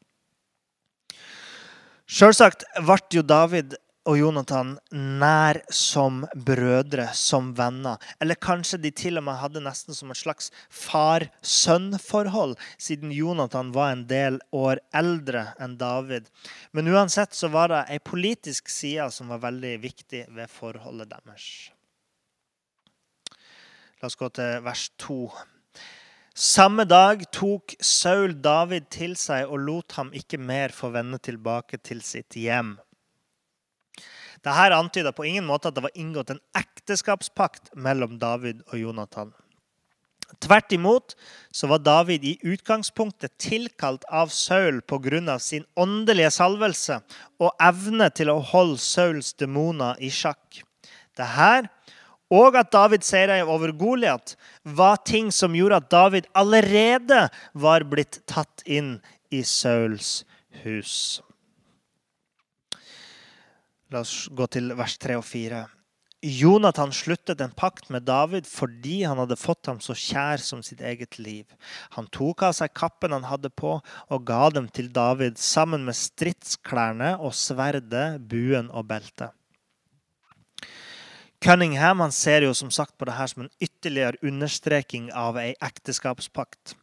Sjølsagt 2.13 2.65
ble 2.79 3.01
jo 3.13 3.23
David 3.25 3.77
og 4.09 4.19
Jonathan 4.19 4.73
nær 4.91 5.61
som 5.71 6.23
brødre, 6.35 7.07
som 7.15 7.53
venner. 7.59 8.01
Eller 8.21 8.35
kanskje 8.35 8.81
de 8.83 8.91
til 8.91 9.21
og 9.21 9.27
med 9.29 9.39
hadde 9.39 9.63
nesten 9.63 9.95
som 9.95 10.11
et 10.11 10.19
slags 10.19 10.51
far-sønn-forhold, 10.69 12.57
siden 12.79 13.15
Jonathan 13.15 13.71
var 13.75 13.93
en 13.93 14.07
del 14.11 14.41
år 14.51 14.83
eldre 14.95 15.53
enn 15.63 15.79
David. 15.79 16.27
Men 16.73 16.91
uansett 16.91 17.37
så 17.39 17.53
var 17.53 17.71
det 17.71 17.85
ei 17.95 18.01
politisk 18.03 18.73
side 18.73 19.07
som 19.15 19.31
var 19.31 19.45
veldig 19.47 19.77
viktig 19.83 20.27
ved 20.35 20.51
forholdet 20.51 21.13
deres. 21.15 21.49
La 24.03 24.11
oss 24.11 24.19
gå 24.19 24.27
til 24.35 24.59
vers 24.67 24.89
2. 24.99 25.19
Samme 26.35 26.89
dag 26.89 27.21
tok 27.31 27.77
Saul 27.79 28.33
David 28.43 28.89
til 28.91 29.13
seg 29.21 29.47
og 29.47 29.61
lot 29.63 29.95
ham 29.99 30.11
ikke 30.17 30.41
mer 30.41 30.73
få 30.75 30.91
vende 30.91 31.21
tilbake 31.23 31.79
til 31.85 32.01
sitt 32.03 32.35
hjem. 32.41 32.81
Dette 34.43 34.75
antyder 34.75 35.15
på 35.15 35.27
ingen 35.29 35.47
måte 35.47 35.71
at 35.71 35.77
det 35.77 35.85
var 35.85 35.95
inngått 35.95 36.35
en 36.35 36.43
ekteskapspakt 36.59 37.71
mellom 37.79 38.19
David 38.19 38.65
og 38.73 38.79
Jonathan. 38.81 39.31
Tvert 40.43 40.73
imot 40.73 41.15
så 41.55 41.69
var 41.71 41.83
David 41.85 42.25
i 42.25 42.39
utgangspunktet 42.43 43.37
tilkalt 43.39 44.05
av 44.11 44.33
Saul 44.35 44.81
pga. 44.83 45.39
sin 45.39 45.65
åndelige 45.77 46.31
salvelse 46.31 47.01
og 47.39 47.53
evne 47.61 48.11
til 48.11 48.31
å 48.31 48.41
holde 48.41 48.79
Sauls 48.79 49.35
demoner 49.35 49.95
i 50.01 50.11
sjakk. 50.11 50.65
Dette 51.17 51.69
og 52.33 52.57
at 52.57 52.73
David 52.73 53.05
seira 53.05 53.43
over 53.45 53.75
Goliat, 53.77 54.37
var 54.65 54.97
ting 55.05 55.31
som 55.31 55.55
gjorde 55.55 55.83
at 55.83 55.91
David 55.91 56.29
allerede 56.35 57.29
var 57.53 57.85
blitt 57.85 58.23
tatt 58.27 58.65
inn 58.65 59.03
i 59.31 59.43
Sauls 59.45 60.25
hus. 60.65 61.21
La 63.93 64.01
oss 64.01 64.31
gå 64.33 64.47
til 64.49 64.73
vers 64.73 64.95
3 64.97 65.19
og 65.21 65.25
4. 65.29 65.63
Jonathan 66.23 66.93
sluttet 66.95 67.41
en 67.43 67.51
pakt 67.53 67.89
med 67.91 68.07
David 68.07 68.47
fordi 68.47 69.03
han 69.03 69.19
hadde 69.21 69.37
fått 69.37 69.69
ham 69.69 69.83
så 69.83 69.93
kjær 69.99 70.41
som 70.41 70.63
sitt 70.65 70.81
eget 70.81 71.19
liv. 71.19 71.45
Han 71.99 72.07
tok 72.15 72.45
av 72.47 72.55
seg 72.57 72.73
kappen 72.79 73.13
han 73.13 73.27
hadde 73.27 73.51
på, 73.51 73.75
og 73.83 74.25
ga 74.25 74.47
dem 74.55 74.71
til 74.73 74.89
David 74.95 75.37
sammen 75.43 75.85
med 75.85 75.99
stridsklærne 75.99 77.17
og 77.19 77.35
sverdet, 77.37 78.23
buen 78.31 78.71
og 78.71 78.87
beltet. 78.95 79.35
Cunningham 81.43 82.01
han 82.01 82.15
ser 82.15 82.47
jo 82.47 82.55
som 82.55 82.71
sagt 82.71 82.95
på 82.97 83.09
det 83.11 83.19
her 83.19 83.29
som 83.29 83.45
en 83.45 83.55
ytterligere 83.61 84.23
understreking 84.23 85.11
av 85.11 85.37
ei 85.43 85.51
ekteskapspakt. 85.59 86.77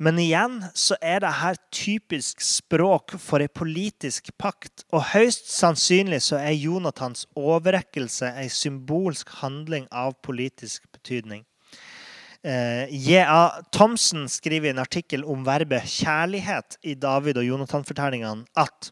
Men 0.00 0.16
igjen 0.16 0.62
så 0.72 0.96
er 1.04 1.20
det 1.20 1.30
her 1.42 1.58
typisk 1.76 2.40
språk 2.40 3.18
for 3.20 3.44
en 3.44 3.52
politisk 3.52 4.30
pakt. 4.40 4.86
Og 4.96 5.10
høyst 5.12 5.50
sannsynlig 5.52 6.22
så 6.24 6.38
er 6.40 6.56
Jonathans 6.56 7.26
overrekkelse 7.36 8.32
en 8.40 8.52
symbolsk 8.52 9.28
handling 9.42 9.84
av 9.92 10.16
politisk 10.24 10.86
betydning. 10.94 11.44
Eh, 12.40 12.88
J.A. 12.88 13.60
Thomsen 13.76 14.24
skriver 14.32 14.70
i 14.70 14.72
en 14.72 14.80
artikkel 14.80 15.26
om 15.28 15.44
verbet 15.44 15.84
'kjærlighet' 15.84 16.78
i 16.80 16.94
David 16.96 17.36
og 17.36 17.44
Jonathan-fortellingene 17.44 18.48
at 18.56 18.88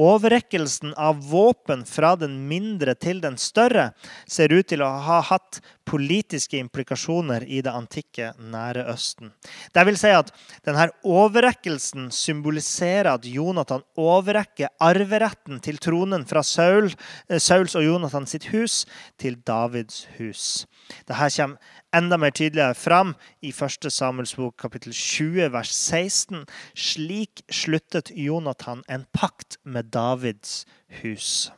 Overrekkelsen 0.00 0.94
av 0.96 1.18
våpen 1.28 1.82
fra 1.84 2.14
den 2.16 2.38
mindre 2.48 2.94
til 2.96 3.18
den 3.20 3.34
større 3.36 3.90
ser 4.24 4.52
ut 4.54 4.70
til 4.70 4.80
å 4.80 4.88
ha 5.04 5.18
hatt 5.28 5.58
politiske 5.84 6.56
implikasjoner 6.56 7.44
i 7.44 7.60
det 7.64 7.74
antikke 7.76 8.30
Nære 8.40 8.86
Østen. 8.88 9.34
Det 9.74 9.84
vil 9.84 9.98
si 10.00 10.14
at 10.16 10.32
denne 10.64 10.88
overrekkelsen 11.04 12.08
symboliserer 12.14 13.10
at 13.12 13.28
Jonathan 13.28 13.84
overrekker 14.00 14.72
arveretten 14.80 15.60
til 15.60 15.76
tronen 15.82 16.24
fra 16.24 16.40
eh, 16.40 17.38
Sauls 17.38 17.76
og 17.76 17.84
Jonathan 17.84 18.28
sitt 18.30 18.48
hus 18.54 18.86
til 19.20 19.36
Davids 19.44 20.06
hus. 20.16 20.64
Dette 21.04 21.28
kommer 21.36 21.80
enda 21.96 22.16
mer 22.18 22.32
tydeligere 22.34 22.74
fram 22.74 23.14
i 23.40 23.52
1. 23.52 23.88
Samuels 23.92 24.34
bok 24.36 24.56
kapittel 24.60 24.92
20 24.96 25.52
vers 25.52 25.72
16. 25.72 26.44
Slik 26.74 27.44
sluttet 27.52 28.12
Jonathan 28.16 28.82
en 28.88 29.06
pakt 29.12 29.58
med 29.64 29.92
Davids 29.92 30.64
hus. 31.02 31.50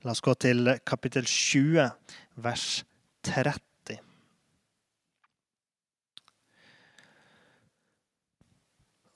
La 0.00 0.14
oss 0.14 0.22
gå 0.24 0.32
til 0.40 0.78
kapittel 0.88 1.26
20 1.28 1.90
vers 2.40 2.68
30. 3.28 3.98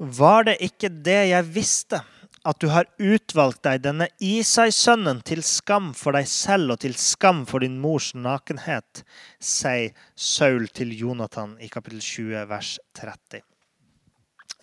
Var 0.05 0.43
det 0.51 0.59
ikke 0.61 0.91
det 0.91 1.21
jeg 1.31 1.55
visste? 1.55 2.03
At 2.45 2.61
du 2.61 2.69
har 2.69 2.89
utvalgt 3.01 3.63
deg 3.65 3.83
denne 3.87 4.11
Isai-sønnen 4.23 5.23
til 5.25 5.41
skam 5.47 5.93
for 5.97 6.17
deg 6.17 6.29
selv 6.29 6.77
og 6.77 6.83
til 6.85 6.97
skam 7.01 7.45
for 7.49 7.65
din 7.65 7.79
mors 7.81 8.13
nakenhet, 8.15 9.03
sier 9.41 9.97
Saul 10.15 10.69
til 10.77 10.93
Jonathan 10.93 11.57
i 11.65 11.71
kapittel 11.73 12.05
20, 12.05 12.45
vers 12.53 12.77
30. 13.01 13.43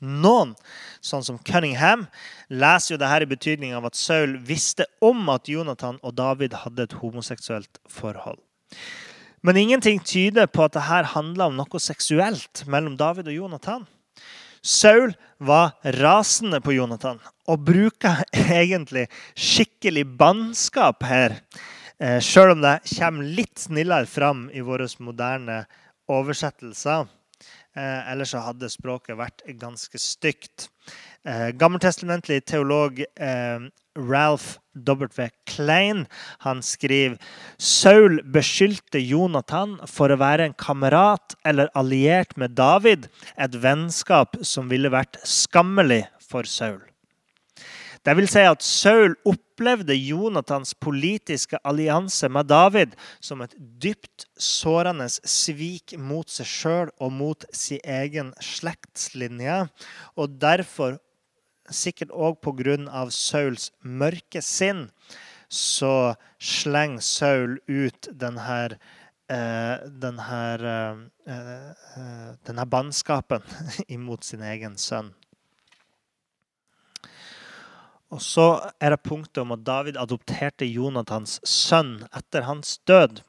Noen, 0.02 0.56
sånn 1.06 1.26
som 1.26 1.38
Cunningham, 1.46 2.08
leser 2.50 2.96
jo 2.96 3.02
dette 3.02 3.26
i 3.26 3.30
betydning 3.30 3.76
av 3.78 3.86
at 3.90 3.98
Saul 3.98 4.40
visste 4.46 4.88
om 5.02 5.30
at 5.34 5.50
Jonathan 5.50 6.00
og 6.02 6.16
David 6.18 6.58
hadde 6.64 6.88
et 6.88 6.98
homoseksuelt 7.02 7.82
forhold. 7.90 8.42
Men 9.46 9.58
ingenting 9.58 10.02
tyder 10.06 10.50
på 10.50 10.66
at 10.66 10.78
dette 10.78 11.14
handla 11.16 11.50
om 11.50 11.58
noe 11.58 11.82
seksuelt 11.82 12.64
mellom 12.70 12.98
David 12.98 13.30
og 13.30 13.38
Jonathan. 13.38 13.86
Saul 14.62 15.14
var 15.38 15.72
rasende 15.98 16.62
på 16.62 16.74
Jonathan 16.76 17.20
og 17.50 17.64
bruker 17.66 18.24
egentlig 18.34 19.08
skikkelig 19.34 20.06
bannskap 20.18 21.04
her. 21.06 21.40
Eh, 22.02 22.20
Sjøl 22.22 22.56
om 22.56 22.62
det 22.64 22.80
kommer 22.96 23.26
litt 23.38 23.62
snillere 23.62 24.10
fram 24.10 24.48
i 24.54 24.62
våre 24.66 24.88
moderne 25.02 25.64
oversettelser. 26.12 27.10
Eh, 27.78 28.12
ellers 28.12 28.34
så 28.34 28.42
hadde 28.46 28.70
språket 28.70 29.18
vært 29.20 29.46
ganske 29.62 30.02
stygt. 30.02 30.71
Eh, 31.22 31.52
gammeltestamentlig 31.54 32.40
teolog 32.50 32.98
eh, 33.00 33.60
Ralph 33.96 34.58
W. 34.74 35.28
Klein 35.46 36.08
han 36.42 36.64
skriver 36.66 37.20
Saul 37.62 38.24
beskyldte 38.26 38.98
Jonathan 38.98 39.76
for 39.86 40.10
å 40.10 40.18
være 40.18 40.48
en 40.50 40.56
kamerat 40.58 41.36
eller 41.46 41.70
alliert 41.78 42.34
med 42.42 42.56
David, 42.58 43.06
et 43.38 43.54
vennskap 43.54 44.40
som 44.42 44.72
ville 44.72 44.90
vært 44.90 45.20
skammelig 45.22 46.08
for 46.26 46.50
Saul. 46.50 46.82
Det 48.02 48.16
vil 48.18 48.26
si 48.26 48.42
at 48.42 48.66
Saul 48.66 49.14
opplevde 49.30 49.94
Jonathans 49.94 50.74
politiske 50.74 51.60
allianse 51.62 52.26
med 52.34 52.50
David 52.50 52.98
som 53.22 53.46
et 53.46 53.54
dypt 53.60 54.26
sårende 54.42 55.06
svik 55.06 55.94
mot 56.02 56.26
seg 56.34 56.50
sjøl 56.50 56.90
og 56.98 57.14
mot 57.14 57.46
sin 57.54 57.84
egen 57.86 58.34
slektslinje, 58.42 59.68
og 60.18 60.42
derfor 60.42 60.98
sikkert 61.76 62.12
òg 62.12 62.40
pga. 62.44 62.78
Sauls 63.12 63.72
mørke 63.84 64.42
sinn, 64.46 64.90
så 65.52 66.16
slenger 66.40 67.04
Saul 67.04 67.58
ut 67.68 68.10
denne, 68.12 68.78
eh, 69.30 69.88
denne, 70.04 70.44
eh, 71.28 71.34
eh, 71.36 72.30
denne 72.48 72.66
bannskapen 72.66 73.44
imot 73.88 74.24
sin 74.24 74.44
egen 74.44 74.78
sønn. 74.78 75.12
Og 78.12 78.20
så 78.20 78.48
er 78.84 78.92
det 78.92 79.04
punktet 79.08 79.40
om 79.40 79.54
at 79.56 79.64
David 79.64 80.00
adopterte 80.00 80.68
Jonathans 80.68 81.38
sønn 81.48 82.02
etter 82.12 82.44
hans 82.44 82.76
død. 82.88 83.22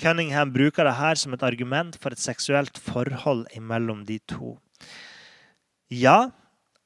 Cunningham 0.00 0.50
bruker 0.52 0.88
det 0.88 0.96
her 0.98 1.18
som 1.20 1.36
et 1.36 1.44
argument 1.44 1.96
for 2.00 2.14
et 2.14 2.22
seksuelt 2.22 2.80
forhold 2.80 3.46
mellom 3.60 4.02
de 4.08 4.18
to. 4.30 4.56
Ja, 5.92 6.32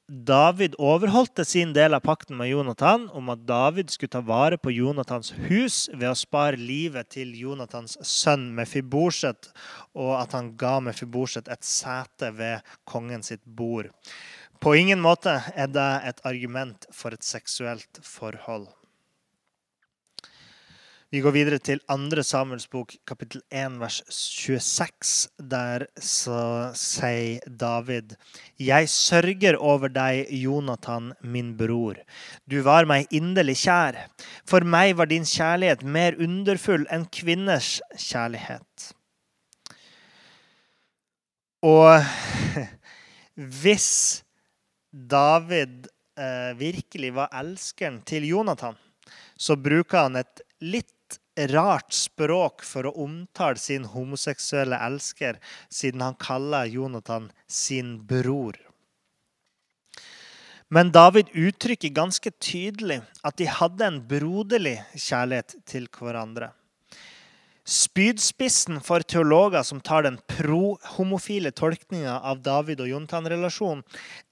David 0.09 0.73
overholdte 0.81 1.43
sin 1.45 1.69
del 1.75 1.93
av 1.93 1.99
pakten 2.01 2.33
med 2.39 2.47
Jonathan 2.49 3.03
om 3.13 3.27
at 3.29 3.43
David 3.45 3.91
skulle 3.93 4.15
ta 4.15 4.23
vare 4.25 4.57
på 4.57 4.71
Jonathans 4.73 5.29
hus 5.51 5.83
ved 5.93 6.07
å 6.09 6.17
spare 6.17 6.57
livet 6.57 7.11
til 7.13 7.35
Jonathans 7.37 7.93
sønn 8.01 8.47
Mefiborset, 8.57 9.51
og 9.93 10.15
at 10.17 10.33
han 10.33 10.55
ga 10.57 10.79
Mefiborset 10.81 11.51
et 11.53 11.61
sete 11.61 12.31
ved 12.39 12.65
kongen 12.89 13.21
sitt 13.21 13.45
bord. 13.45 13.91
På 14.57 14.73
ingen 14.73 14.97
måte 14.97 15.37
er 15.53 15.69
det 15.69 15.89
et 16.09 16.25
argument 16.25 16.89
for 16.89 17.13
et 17.13 17.23
seksuelt 17.23 18.01
forhold. 18.01 18.65
Vi 21.09 21.23
går 21.25 21.33
videre 21.33 21.57
til 21.57 21.79
2. 21.89 22.21
Samuels 22.21 22.67
bok, 22.69 22.91
kapittel 23.09 23.41
1, 23.49 23.79
vers 23.81 23.95
26. 24.13 25.29
Der 25.41 25.87
så 25.97 26.69
sier 26.77 27.41
David.: 27.49 28.11
Jeg 28.61 28.89
sørger 28.93 29.55
over 29.57 29.89
deg, 29.89 30.29
Jonathan, 30.29 31.07
min 31.25 31.55
bror. 31.57 31.97
Du 32.45 32.61
var 32.61 32.85
meg 32.85 33.09
inderlig 33.09 33.55
kjær. 33.63 33.97
For 34.45 34.61
meg 34.61 34.99
var 34.99 35.09
din 35.09 35.25
kjærlighet 35.25 35.81
mer 35.81 36.13
underfull 36.21 36.85
enn 36.93 37.07
kvinners 37.09 37.79
kjærlighet. 37.97 38.91
Og 41.65 42.05
hvis 43.63 43.89
David 44.93 45.89
eh, 46.21 46.53
virkelig 46.61 47.15
var 47.17 47.33
elskeren 47.41 48.03
til 48.05 48.29
Jonathan, 48.29 48.77
så 49.33 49.57
bruker 49.57 50.05
han 50.05 50.21
et 50.21 50.45
litt 50.61 50.93
rart 51.47 51.93
språk 51.95 52.63
for 52.67 52.89
å 52.89 52.95
omtale 53.05 53.59
sin 53.59 53.85
homoseksuelle 53.93 54.79
elsker, 54.89 55.39
siden 55.71 56.03
han 56.03 56.17
kaller 56.19 56.69
Jonathan 56.69 57.31
sin 57.47 57.97
bror. 58.07 58.59
Men 60.69 60.91
David 60.93 61.31
uttrykker 61.33 61.95
ganske 61.95 62.31
tydelig 62.37 62.99
at 63.25 63.39
de 63.41 63.49
hadde 63.49 63.87
en 63.87 63.99
broderlig 64.05 64.77
kjærlighet 64.93 65.55
til 65.65 65.87
hverandre. 65.89 66.51
Spydspissen 67.69 68.79
for 68.81 69.05
teologer 69.05 69.61
som 69.65 69.81
tar 69.81 70.05
den 70.05 70.17
pro-homofile 70.29 71.51
tolkninga 71.53 72.15
av 72.25 72.41
David 72.45 72.81
og 72.81 72.89
Jonathan-relasjonen, 72.89 73.83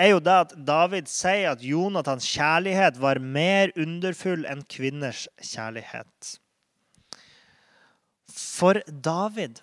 er 0.02 0.14
jo 0.14 0.22
det 0.26 0.38
at 0.46 0.56
David 0.66 1.10
sier 1.12 1.52
at 1.52 1.66
Jonathans 1.66 2.26
kjærlighet 2.26 2.98
var 3.02 3.22
mer 3.22 3.74
underfull 3.78 4.46
enn 4.50 4.66
kvinners 4.70 5.28
kjærlighet 5.38 6.38
for 8.38 8.80
David 8.88 9.62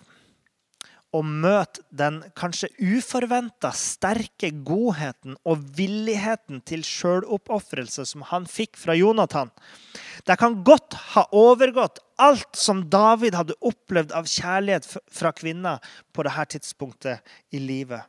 å 1.15 1.21
møte 1.23 1.83
den 1.95 2.19
kanskje 2.35 2.69
uforventa 2.81 3.71
sterke 3.75 4.49
godheten 4.67 5.37
og 5.47 5.63
villigheten 5.77 6.59
til 6.67 6.83
sjøloppofrelse 6.85 8.05
som 8.09 8.25
han 8.31 8.47
fikk 8.49 8.75
fra 8.79 8.97
Jonathan. 8.97 9.51
Det 10.27 10.35
kan 10.41 10.59
godt 10.67 10.97
ha 11.13 11.25
overgått 11.35 12.01
alt 12.21 12.59
som 12.59 12.83
David 12.91 13.37
hadde 13.37 13.57
opplevd 13.63 14.11
av 14.15 14.27
kjærlighet 14.27 14.89
fra 15.11 15.31
kvinner 15.35 15.95
på 16.11 16.27
dette 16.27 16.49
tidspunktet 16.57 17.55
i 17.55 17.63
livet. 17.63 18.03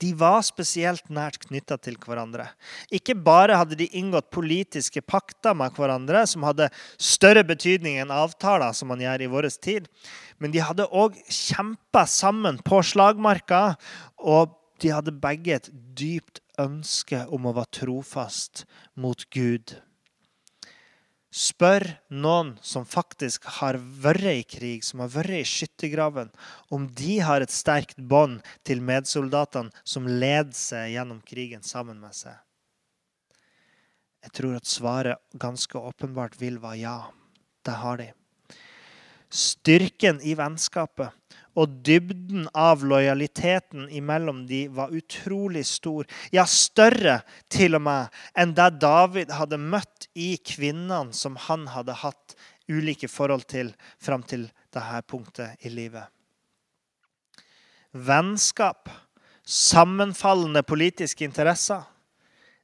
De 0.00 0.12
var 0.16 0.40
spesielt 0.46 1.10
nært 1.12 1.40
knytta 1.46 1.76
til 1.82 1.98
hverandre. 2.00 2.48
Ikke 2.94 3.14
bare 3.14 3.58
hadde 3.60 3.78
de 3.80 3.88
inngått 3.98 4.30
politiske 4.32 5.02
pakter 5.04 5.56
med 5.56 5.76
hverandre, 5.76 6.22
som 6.28 6.46
hadde 6.48 6.70
større 7.00 7.44
betydning 7.46 7.98
enn 8.00 8.14
avtaler, 8.14 8.72
som 8.76 8.92
man 8.92 9.02
gjør 9.02 9.26
i 9.26 9.30
vår 9.32 9.50
tid, 9.60 9.90
men 10.40 10.54
de 10.54 10.62
hadde 10.64 10.88
òg 10.88 11.18
kjempa 11.26 12.06
sammen 12.08 12.60
på 12.64 12.80
slagmarka, 12.86 13.76
og 14.16 14.56
de 14.80 14.94
hadde 14.94 15.16
begge 15.20 15.58
et 15.58 15.68
dypt 15.96 16.40
ønske 16.60 17.26
om 17.32 17.48
å 17.48 17.54
være 17.56 17.80
trofast 17.82 18.64
mot 18.96 19.26
Gud. 19.34 19.76
Spør 21.30 21.84
noen 22.10 22.56
som 22.66 22.82
faktisk 22.82 23.44
har 23.60 23.76
vært 23.78 24.26
i 24.32 24.42
krig, 24.42 24.82
som 24.82 25.04
har 25.04 25.12
vært 25.12 25.36
i 25.38 25.46
skyttergraven, 25.46 26.32
om 26.74 26.88
de 26.98 27.20
har 27.22 27.44
et 27.44 27.54
sterkt 27.54 28.00
bånd 28.02 28.40
til 28.66 28.82
medsoldatene 28.82 29.70
som 29.86 30.08
leder 30.10 30.56
seg 30.58 30.96
gjennom 30.96 31.20
krigen 31.22 31.62
sammen 31.62 32.00
med 32.02 32.16
seg. 32.18 32.34
Jeg 34.26 34.34
tror 34.36 34.58
at 34.58 34.68
svaret 34.68 35.38
ganske 35.40 35.78
åpenbart 35.78 36.34
vil 36.40 36.58
være 36.60 36.82
ja. 36.82 36.98
Det 37.64 37.76
har 37.76 38.00
de. 38.00 38.08
Styrken 39.30 40.18
i 40.26 40.34
vennskapet 40.34 41.14
og 41.58 41.80
dybden 41.86 42.46
av 42.54 42.84
lojaliteten 42.86 43.88
imellom 43.90 44.44
de 44.46 44.64
var 44.74 44.94
utrolig 44.94 45.64
stor. 45.66 46.06
Ja, 46.34 46.46
større 46.46 47.20
til 47.50 47.76
og 47.78 47.84
med 47.86 48.20
enn 48.38 48.54
det 48.58 48.68
David 48.82 49.34
hadde 49.34 49.58
møtt 49.60 50.08
i 50.14 50.36
kvinnene 50.38 51.16
som 51.16 51.38
han 51.48 51.66
hadde 51.74 51.98
hatt 52.04 52.36
ulike 52.70 53.10
forhold 53.10 53.48
til 53.50 53.74
fram 53.98 54.22
til 54.22 54.46
dette 54.70 55.02
punktet 55.10 55.66
i 55.66 55.72
livet. 55.74 56.06
Vennskap, 57.90 58.86
sammenfallende 59.42 60.62
politiske 60.62 61.26
interesser, 61.26 61.82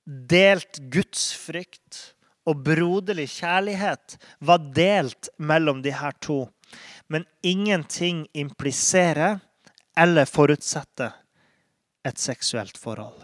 delt 0.06 0.78
gudsfrykt 0.92 2.12
og 2.46 2.62
broderlig 2.62 3.26
kjærlighet 3.40 4.14
var 4.46 4.62
delt 4.76 5.32
mellom 5.42 5.82
de 5.82 5.90
her 5.90 6.14
to 6.22 6.44
men 7.06 7.24
ingenting 7.42 8.26
impliserer 8.32 9.38
eller 9.96 10.24
forutsetter 10.24 11.14
et 12.06 12.18
seksuelt 12.18 12.78
forhold. 12.78 13.22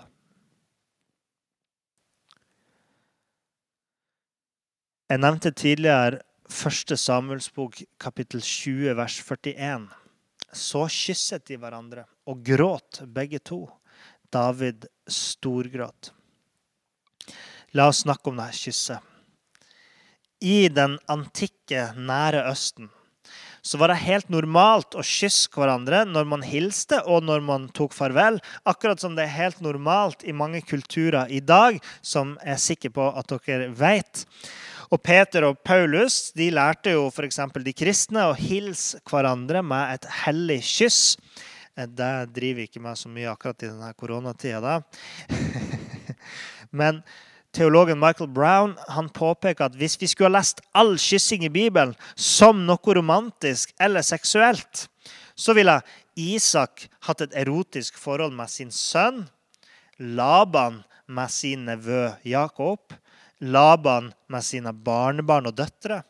Jeg 5.13 5.21
nevnte 5.21 5.53
tidligere 5.53 6.23
1. 6.49 6.95
Samuelsbok 6.99 7.83
kapittel 8.01 8.41
20 8.41 8.95
vers 8.97 9.19
41. 9.21 9.85
Så 10.53 10.87
kysset 10.89 11.45
de 11.49 11.59
hverandre 11.61 12.07
og 12.29 12.41
gråt 12.45 13.03
begge 13.13 13.43
to. 13.45 13.67
David 14.33 14.87
storgråt. 15.05 16.15
La 17.77 17.91
oss 17.91 18.03
snakke 18.07 18.33
om 18.33 18.41
dette 18.41 18.57
kysset. 18.57 19.01
I 20.41 20.69
den 20.73 20.97
antikke 21.13 21.91
Nære 21.97 22.47
Østen 22.49 22.89
så 23.63 23.79
var 23.79 23.93
det 23.93 24.03
helt 24.03 24.29
normalt 24.33 24.97
å 24.99 25.05
kysse 25.07 25.51
hverandre 25.55 26.03
når 26.09 26.27
man 26.29 26.43
hilste 26.47 26.99
og 27.07 27.23
når 27.27 27.45
man 27.47 27.69
tok 27.75 27.95
farvel. 27.95 28.41
Akkurat 28.69 29.01
som 29.01 29.15
det 29.17 29.29
er 29.29 29.37
helt 29.37 29.63
normalt 29.63 30.27
i 30.27 30.35
mange 30.35 30.65
kulturer 30.67 31.31
i 31.31 31.39
dag, 31.41 31.79
som 32.03 32.37
jeg 32.43 32.57
er 32.57 32.67
sikker 32.67 32.95
på 32.99 33.07
at 33.15 33.35
dere 33.47 33.71
vet. 33.79 34.27
Og 34.93 35.01
Peter 35.01 35.47
og 35.47 35.63
Paulus 35.65 36.35
de 36.37 36.51
lærte 36.53 36.93
jo 36.93 37.07
f.eks. 37.09 37.39
de 37.65 37.73
kristne 37.73 38.27
å 38.29 38.37
hilse 38.37 39.01
hverandre 39.09 39.63
med 39.65 39.95
et 39.95 40.11
hellig 40.27 40.61
kyss. 40.69 41.17
Eh, 41.79 41.89
det 41.89 42.13
driver 42.35 42.67
ikke 42.67 42.83
meg 42.85 42.99
så 43.01 43.09
mye 43.13 43.31
akkurat 43.33 43.63
i 43.63 43.71
denne 43.71 43.93
koronatida. 43.97 44.81
Men 46.83 47.01
teologen 47.53 48.01
Michael 48.01 48.31
Brown 48.31 48.77
han 48.89 49.09
påpeker 49.13 49.69
at 49.69 49.77
hvis 49.79 49.99
vi 50.01 50.09
skulle 50.11 50.31
ha 50.33 50.39
lest 50.41 50.63
all 50.75 50.97
kyssing 51.01 51.45
i 51.47 51.53
Bibelen 51.53 51.95
som 52.15 52.65
noe 52.67 52.97
romantisk 52.97 53.75
eller 53.81 54.05
seksuelt, 54.07 54.87
så 55.35 55.55
ville 55.57 55.81
Isak 56.19 56.87
hatt 57.07 57.25
et 57.25 57.37
erotisk 57.45 57.97
forhold 58.01 58.35
med 58.37 58.51
sin 58.53 58.73
sønn, 58.73 59.25
Laban 59.99 60.83
med 61.09 61.31
sin 61.31 61.67
nevø 61.69 62.09
Jakob, 62.27 62.93
Laban 63.41 64.13
med 64.31 64.45
sine 64.45 64.73
barnebarn 64.73 65.49
og 65.51 65.57
døtre, 65.59 66.03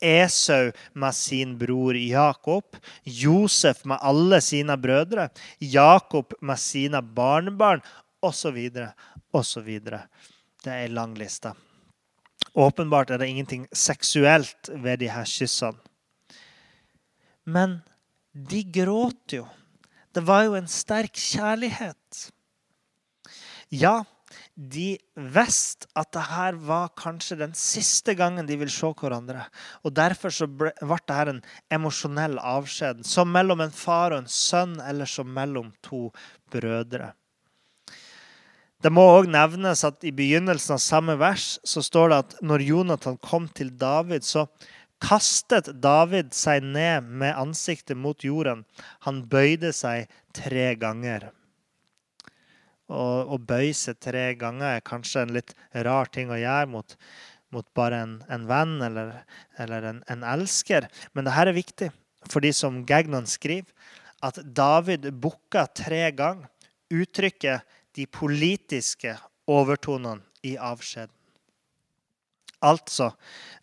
Esau 0.00 0.70
med 0.94 1.14
sin 1.14 1.56
bror 1.58 1.96
Jakob, 1.98 2.76
Josef 3.02 3.84
med 3.84 3.98
alle 4.00 4.40
sine 4.40 4.76
brødre, 4.78 5.28
Jakob 5.60 6.34
med 6.40 6.58
sine 6.62 7.02
barnebarn, 7.02 7.82
osv., 8.22 8.58
osv. 9.34 9.68
Det 10.64 10.72
er 10.72 10.86
ei 10.86 10.92
lang 10.92 11.14
liste. 11.18 11.52
Åpenbart 12.58 13.10
er 13.10 13.20
det 13.20 13.28
ingenting 13.30 13.66
seksuelt 13.72 14.70
ved 14.74 15.00
de 15.02 15.10
her 15.12 15.26
kyssene. 15.28 15.78
Men 17.48 17.80
de 18.32 18.62
gråt 18.72 19.38
jo. 19.38 19.46
Det 20.12 20.24
var 20.26 20.44
jo 20.48 20.56
en 20.58 20.68
sterk 20.68 21.16
kjærlighet. 21.16 22.28
Ja, 23.72 24.02
de 24.54 24.96
visste 25.14 25.86
at 25.94 26.10
dette 26.16 26.48
var 26.66 26.90
kanskje 26.98 27.38
den 27.38 27.54
siste 27.56 28.16
gangen 28.18 28.48
de 28.48 28.56
vil 28.58 28.72
se 28.72 28.90
hverandre. 28.90 29.46
Og 29.86 29.94
Derfor 29.94 30.34
så 30.34 30.48
ble, 30.50 30.72
ble 30.80 30.98
dette 30.98 31.34
en 31.34 31.40
emosjonell 31.78 32.38
avskjed, 32.42 33.04
som 33.06 33.30
mellom 33.32 33.62
en 33.64 33.74
far 33.74 34.16
og 34.16 34.24
en 34.24 34.32
sønn, 34.32 34.78
eller 34.82 35.08
som 35.08 35.30
mellom 35.30 35.70
to 35.84 36.08
brødre. 36.52 37.12
Det 38.78 38.90
må 38.94 39.02
òg 39.10 39.26
nevnes 39.26 39.80
at 39.86 40.04
i 40.06 40.12
begynnelsen 40.14 40.76
av 40.76 40.82
samme 40.82 41.16
vers 41.18 41.56
så 41.66 41.82
står 41.82 42.12
det 42.12 42.18
at 42.22 42.34
når 42.46 42.62
Jonathan 42.62 43.16
kom 43.18 43.48
til 43.50 43.72
David, 43.74 44.22
så 44.22 44.44
kastet 45.02 45.72
David 45.82 46.30
seg 46.34 46.62
ned 46.62 47.08
med 47.10 47.34
ansiktet 47.38 47.98
mot 47.98 48.22
jorden. 48.22 48.62
Han 49.06 49.24
bøyde 49.30 49.72
seg 49.74 50.06
tre 50.36 50.70
ganger. 50.78 51.30
Å 52.88 53.36
bøye 53.36 53.74
seg 53.76 53.98
tre 54.00 54.30
ganger 54.38 54.78
er 54.78 54.86
kanskje 54.86 55.24
en 55.26 55.34
litt 55.36 55.50
rar 55.86 56.08
ting 56.14 56.30
å 56.32 56.38
gjøre 56.38 56.70
mot, 56.72 56.94
mot 57.52 57.66
bare 57.76 57.98
en, 58.04 58.14
en, 58.32 58.46
venn 58.48 58.78
eller, 58.86 59.10
eller 59.60 59.88
en, 59.90 59.98
en, 60.08 60.22
elsker. 60.36 60.86
Men 61.12 61.26
dette 61.26 61.44
er 61.50 61.56
viktig, 61.56 61.90
for 62.30 62.46
de 62.46 62.54
som 62.56 62.84
Gagnon 62.88 63.26
skriver, 63.28 63.68
at 64.24 64.38
David 64.42 65.10
bukka 65.18 65.66
tre 65.74 66.08
ganger. 66.16 66.48
Uttrykket 66.88 67.66
de 67.96 68.06
politiske 68.06 69.14
overtonene 69.48 70.22
i 70.46 70.56
avskjeden. 70.60 71.14
Altså 72.64 73.12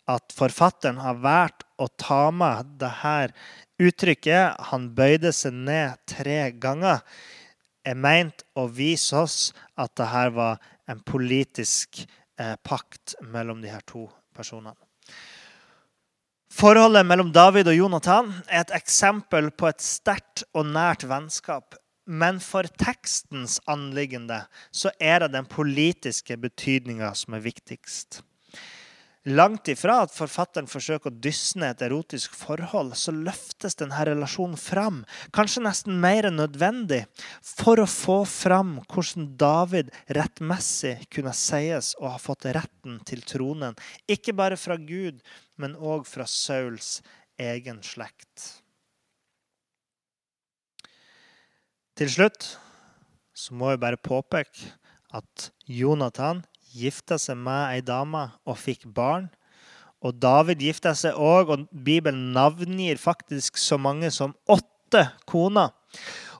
at 0.08 0.32
forfatteren 0.32 1.00
har 1.04 1.18
valgt 1.20 1.66
å 1.76 1.88
ta 2.00 2.30
med 2.32 2.78
dette 2.80 3.34
uttrykket 3.76 4.56
'han 4.70 4.88
bøyde 4.96 5.32
seg 5.32 5.52
ned 5.52 5.98
tre 6.06 6.52
ganger', 6.52 7.02
er 7.84 7.94
meint 7.94 8.42
å 8.56 8.66
vise 8.66 9.14
oss 9.16 9.52
at 9.76 9.94
dette 9.94 10.30
var 10.34 10.58
en 10.88 11.00
politisk 11.00 12.06
eh, 12.38 12.56
pakt 12.64 13.14
mellom 13.20 13.60
de 13.60 13.68
her 13.68 13.84
to 13.86 14.08
personene. 14.34 14.74
Forholdet 16.56 17.04
mellom 17.06 17.32
David 17.32 17.68
og 17.68 17.76
Jonathan 17.76 18.30
er 18.48 18.62
et 18.64 18.72
eksempel 18.78 19.50
på 19.50 19.68
et 19.68 19.82
sterkt 19.84 20.42
og 20.54 20.66
nært 20.70 21.04
vennskap 21.04 21.76
men 22.06 22.38
for 22.40 22.68
tekstens 22.78 23.58
anliggende 23.66 24.44
så 24.70 24.94
er 25.02 25.24
det 25.24 25.34
den 25.34 25.50
politiske 25.50 26.38
betydninga 26.40 27.12
som 27.18 27.36
er 27.36 27.44
viktigst. 27.44 28.22
Langt 29.26 29.66
ifra 29.66 30.04
at 30.04 30.12
forfatteren 30.14 30.68
forsøker 30.70 31.10
å 31.10 31.18
dysne 31.18 31.72
et 31.72 31.80
erotisk 31.82 32.36
forhold, 32.38 32.92
så 32.94 33.10
løftes 33.10 33.74
denne 33.74 34.04
relasjonen 34.06 34.54
fram, 34.54 35.00
kanskje 35.34 35.64
nesten 35.64 35.96
mer 35.98 36.28
enn 36.28 36.38
nødvendig, 36.38 37.00
for 37.42 37.82
å 37.82 37.88
få 37.90 38.20
fram 38.30 38.76
hvordan 38.84 39.32
David 39.40 39.90
rettmessig 40.14 41.08
kunne 41.10 41.34
sies 41.34 41.96
å 41.98 42.12
ha 42.12 42.20
fått 42.22 42.46
retten 42.54 43.00
til 43.08 43.26
tronen. 43.26 43.74
Ikke 44.06 44.30
bare 44.30 44.54
fra 44.54 44.78
Gud, 44.78 45.18
men 45.58 45.74
òg 45.74 46.06
fra 46.06 46.28
Sauls 46.30 47.00
egen 47.42 47.82
slekt. 47.82 48.62
Til 51.96 52.10
slutt 52.12 52.44
så 53.36 53.54
må 53.56 53.70
jeg 53.72 53.80
bare 53.80 53.96
påpeke 53.96 54.68
at 55.16 55.48
Jonathan 55.64 56.42
gifta 56.76 57.16
seg 57.20 57.38
med 57.40 57.70
ei 57.72 57.80
dame 57.84 58.26
og 58.44 58.58
fikk 58.60 58.84
barn. 58.92 59.30
Og 60.04 60.18
David 60.20 60.60
gifta 60.60 60.92
seg 60.92 61.16
òg, 61.16 61.52
og 61.54 61.62
Bibelen 61.72 62.34
navngir 62.36 63.00
faktisk 63.00 63.56
så 63.56 63.78
mange 63.80 64.10
som 64.12 64.36
åtte 64.44 65.06
koner. 65.24 65.72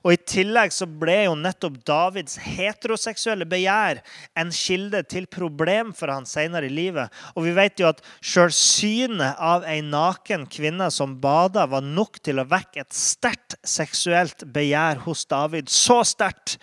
Og 0.03 0.13
I 0.13 0.19
tillegg 0.29 0.73
så 0.75 0.87
ble 0.89 1.15
jo 1.25 1.35
nettopp 1.39 1.79
Davids 1.87 2.37
heteroseksuelle 2.43 3.47
begjær 3.49 4.01
en 4.37 4.51
kilde 4.53 5.01
til 5.09 5.27
problem 5.31 5.93
for 5.97 6.11
han 6.13 6.27
senere 6.29 6.69
i 6.69 6.73
livet. 6.73 7.13
Og 7.35 7.47
vi 7.47 7.55
vet 7.57 7.81
jo 7.81 7.89
at 7.89 8.03
sjøl 8.21 8.53
synet 8.53 9.39
av 9.39 9.65
ei 9.67 9.79
naken 9.85 10.45
kvinne 10.51 10.89
som 10.93 11.17
bada, 11.21 11.67
var 11.67 11.85
nok 11.85 12.21
til 12.25 12.41
å 12.41 12.47
vekke 12.47 12.83
et 12.83 12.95
sterkt 12.95 13.57
seksuelt 13.67 14.45
begjær 14.53 15.03
hos 15.07 15.25
David. 15.29 15.71
Så 15.71 16.03
sterkt 16.07 16.57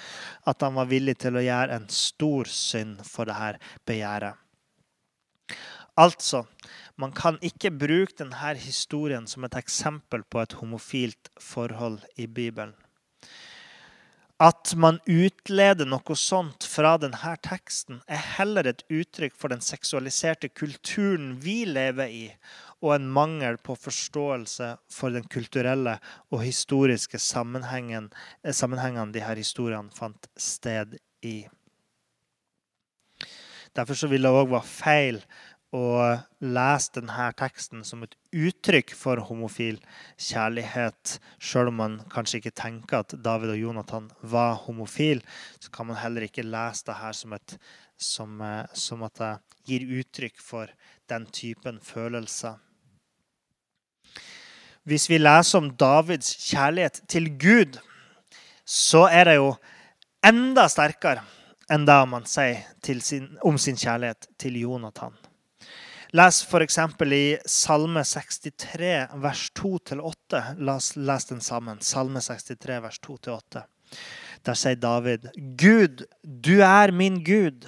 at 0.49 0.63
han 0.65 0.79
var 0.79 0.91
villig 0.91 1.19
til 1.25 1.37
å 1.39 1.45
gjøre 1.45 1.81
en 1.81 1.91
stor 1.93 2.51
synd 2.51 3.05
for 3.09 3.31
dette 3.31 3.59
begjæret. 3.89 4.41
Altså, 5.95 6.43
man 6.99 7.13
kan 7.15 7.37
ikke 7.43 7.71
bruke 7.71 8.17
denne 8.19 8.55
historien 8.59 9.29
som 9.31 9.47
et 9.47 9.55
eksempel 9.59 10.25
på 10.27 10.41
et 10.43 10.57
homofilt 10.59 11.31
forhold 11.39 12.01
i 12.19 12.27
Bibelen. 12.27 12.75
At 14.45 14.75
man 14.77 14.99
utleder 15.09 15.87
noe 15.89 16.17
sånt 16.21 16.67
fra 16.69 16.97
denne 17.01 17.31
teksten, 17.47 18.03
er 18.05 18.21
heller 18.35 18.67
et 18.69 18.83
uttrykk 18.93 19.37
for 19.39 19.55
den 19.55 19.63
seksualiserte 19.65 20.51
kulturen 20.53 21.31
vi 21.41 21.63
lever 21.65 22.13
i, 22.13 22.25
og 22.85 22.97
en 22.99 23.07
mangel 23.09 23.57
på 23.65 23.77
forståelse 23.79 24.75
for 24.93 25.15
den 25.17 25.25
kulturelle 25.33 25.97
og 26.29 26.43
historiske 26.45 27.21
sammenhengen, 27.23 28.11
eh, 28.43 28.53
sammenhengene 28.53 29.15
disse 29.15 29.39
historiene 29.39 29.95
fant 29.97 30.29
sted 30.37 30.99
i. 31.25 31.47
Derfor 33.75 34.13
vil 34.13 34.29
det 34.29 34.35
òg 34.35 34.53
være 34.53 34.69
feil 34.69 35.23
å 35.75 35.85
lese 36.45 36.93
denne 36.95 37.27
teksten 37.39 37.83
som 37.87 38.05
et 38.07 38.15
uttrykk 38.31 38.93
for 38.95 39.23
homofil 39.27 39.81
kjærlighet. 40.21 41.17
Selv 41.43 41.73
om 41.73 41.81
man 41.83 41.97
kanskje 42.13 42.41
ikke 42.41 42.55
tenker 42.61 43.03
at 43.03 43.17
David 43.25 43.57
og 43.57 43.63
Jonathan 43.63 44.11
var 44.23 44.61
homofil, 44.69 45.25
så 45.59 45.73
kan 45.75 45.91
man 45.91 45.99
heller 45.99 46.29
ikke 46.29 46.47
lese 46.47 46.87
det 46.87 46.99
her 47.01 47.17
som, 47.19 47.35
som, 47.99 48.39
eh, 48.41 48.71
som 48.75 49.03
at 49.07 49.19
det 49.19 49.33
gir 49.67 49.89
uttrykk 49.99 50.39
for 50.43 50.71
den 51.11 51.27
typen 51.35 51.81
følelser. 51.83 52.61
Hvis 54.85 55.09
vi 55.09 55.19
leser 55.19 55.59
om 55.59 55.71
Davids 55.81 56.35
kjærlighet 56.53 57.03
til 57.09 57.31
Gud, 57.41 57.79
så 58.69 59.07
er 59.09 59.31
det 59.31 59.39
jo 59.41 59.55
enda 60.25 60.69
sterkere 60.69 61.25
enn 61.73 61.87
det 61.89 62.01
man 62.09 62.27
sier 62.29 63.01
sin, 63.01 63.31
om 63.43 63.57
sin 63.59 63.81
kjærlighet 63.81 64.29
til 64.39 64.61
Jonathan. 64.61 65.17
Les 66.15 66.37
f.eks. 66.47 66.77
i 67.11 67.23
Salme 67.45 68.05
63, 68.07 69.09
vers 69.19 69.41
2-8. 69.59 70.43
Les, 70.63 70.91
les 70.95 71.25
den 71.27 71.41
sammen. 71.43 71.81
Salme 71.83 72.21
63, 72.23 72.77
vers 72.85 73.01
2-8. 73.03 73.65
Der 74.47 74.55
sier 74.55 74.77
David, 74.79 75.27
Gud, 75.59 76.05
du 76.23 76.61
er 76.63 76.93
min 76.95 77.19
Gud. 77.27 77.67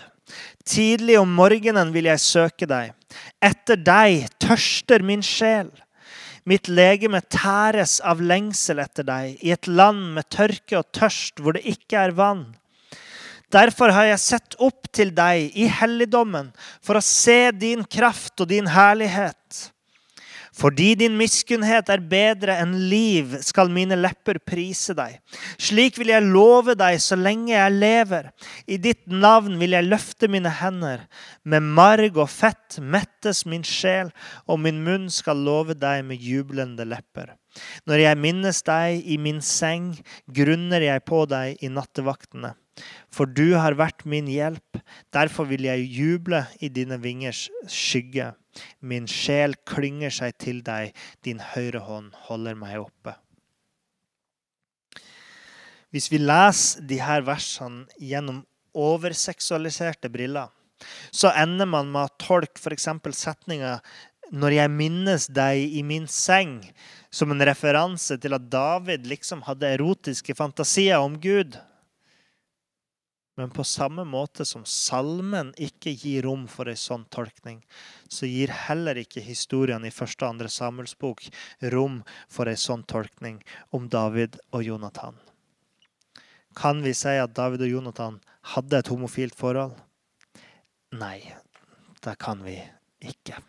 Tidlig 0.62 1.18
om 1.18 1.34
morgenen 1.34 1.90
vil 1.90 2.06
jeg 2.06 2.22
søke 2.22 2.68
deg. 2.70 2.94
Etter 3.42 3.82
deg 3.82 4.28
tørster 4.38 5.02
min 5.02 5.26
sjel. 5.26 5.72
Mitt 6.46 6.70
legeme 6.70 7.24
tæres 7.26 7.98
av 7.98 8.22
lengsel 8.22 8.78
etter 8.78 9.10
deg, 9.10 9.40
i 9.42 9.50
et 9.56 9.66
land 9.66 10.12
med 10.14 10.30
tørke 10.30 10.78
og 10.78 10.92
tørst, 10.94 11.42
hvor 11.42 11.58
det 11.58 11.66
ikke 11.66 11.98
er 11.98 12.14
vann. 12.14 12.52
Derfor 13.52 13.92
har 13.94 14.08
jeg 14.10 14.22
sett 14.22 14.56
opp 14.58 14.88
til 14.94 15.12
deg 15.14 15.54
i 15.54 15.68
helligdommen 15.70 16.50
for 16.84 16.98
å 16.98 17.04
se 17.04 17.52
din 17.54 17.84
kraft 17.86 18.42
og 18.42 18.50
din 18.50 18.66
herlighet. 18.70 19.70
Fordi 20.56 20.94
din 20.96 21.18
miskunnhet 21.18 21.90
er 21.92 22.00
bedre 22.00 22.54
enn 22.62 22.72
liv, 22.88 23.34
skal 23.44 23.68
mine 23.68 23.98
lepper 23.98 24.38
prise 24.40 24.94
deg. 24.96 25.18
Slik 25.60 25.98
vil 26.00 26.14
jeg 26.14 26.24
love 26.24 26.72
deg 26.80 26.96
så 27.04 27.18
lenge 27.20 27.52
jeg 27.52 27.76
lever. 27.76 28.30
I 28.64 28.80
ditt 28.80 29.04
navn 29.04 29.60
vil 29.60 29.76
jeg 29.76 29.84
løfte 29.84 30.30
mine 30.32 30.54
hender. 30.62 31.04
Med 31.44 31.60
marg 31.76 32.16
og 32.16 32.32
fett 32.32 32.80
mettes 32.80 33.44
min 33.44 33.66
sjel, 33.68 34.14
og 34.48 34.62
min 34.64 34.80
munn 34.86 35.10
skal 35.12 35.44
love 35.44 35.76
deg 35.76 36.06
med 36.08 36.24
jublende 36.24 36.88
lepper. 36.88 37.34
Når 37.84 38.06
jeg 38.08 38.24
minnes 38.24 38.64
deg 38.64 39.04
i 39.04 39.20
min 39.20 39.44
seng, 39.44 39.92
grunner 40.24 40.88
jeg 40.88 41.04
på 41.04 41.26
deg 41.28 41.60
i 41.60 41.68
nattevaktene. 41.68 42.56
For 43.16 43.24
du 43.24 43.54
har 43.56 43.78
vært 43.78 44.04
min 44.04 44.26
hjelp, 44.28 44.80
derfor 45.14 45.48
vil 45.48 45.64
jeg 45.64 45.86
juble 45.88 46.42
i 46.60 46.68
dine 46.68 46.98
vingers 47.00 47.46
skygge. 47.64 48.34
Min 48.84 49.06
sjel 49.08 49.56
klynger 49.68 50.12
seg 50.12 50.36
til 50.42 50.60
deg, 50.64 50.92
din 51.24 51.40
høyre 51.54 51.80
hånd 51.86 52.12
holder 52.28 52.58
meg 52.58 52.82
oppe. 52.82 53.16
Hvis 55.94 56.10
vi 56.12 56.20
leser 56.20 56.84
her 57.00 57.24
versene 57.24 57.86
gjennom 57.96 58.42
overseksualiserte 58.76 60.10
briller, 60.12 60.50
så 61.08 61.30
ender 61.32 61.68
man 61.72 61.88
med 61.88 62.04
å 62.04 62.16
tolke 62.20 62.60
f.eks. 62.60 62.90
setninga 63.16 63.80
'Når 64.28 64.52
jeg 64.52 64.70
minnes 64.74 65.26
deg 65.30 65.72
i 65.78 65.82
min 65.86 66.06
seng', 66.10 66.66
som 67.10 67.30
en 67.30 67.40
referanse 67.40 68.18
til 68.20 68.34
at 68.34 68.50
David 68.50 69.06
liksom 69.06 69.46
hadde 69.46 69.70
erotiske 69.78 70.34
fantasier 70.34 70.98
om 70.98 71.16
Gud. 71.16 71.56
Men 73.36 73.50
på 73.52 73.64
samme 73.64 74.04
måte 74.08 74.46
som 74.48 74.64
salmen 74.64 75.52
ikke 75.60 75.92
gir 75.92 76.24
rom 76.24 76.46
for 76.48 76.70
ei 76.72 76.78
sånn 76.80 77.04
tolkning, 77.12 77.58
så 78.08 78.28
gir 78.28 78.52
heller 78.64 78.96
ikke 78.96 79.24
historien 79.24 79.84
i 79.84 79.92
første 79.92 80.24
og 80.24 80.34
andre 80.34 80.48
Samuels 80.52 80.96
bok 80.96 81.26
rom 81.74 82.00
for 82.32 82.48
ei 82.48 82.56
sånn 82.56 82.86
tolkning 82.88 83.42
om 83.76 83.90
David 83.92 84.38
og 84.56 84.64
Jonathan. 84.64 85.20
Kan 86.56 86.80
vi 86.80 86.94
si 86.96 87.12
at 87.20 87.36
David 87.36 87.66
og 87.66 87.74
Jonathan 87.74 88.16
hadde 88.54 88.80
et 88.80 88.88
homofilt 88.88 89.36
forhold? 89.36 89.76
Nei, 90.96 91.20
det 92.00 92.16
kan 92.22 92.40
vi 92.46 92.56
ikke. 93.04 93.42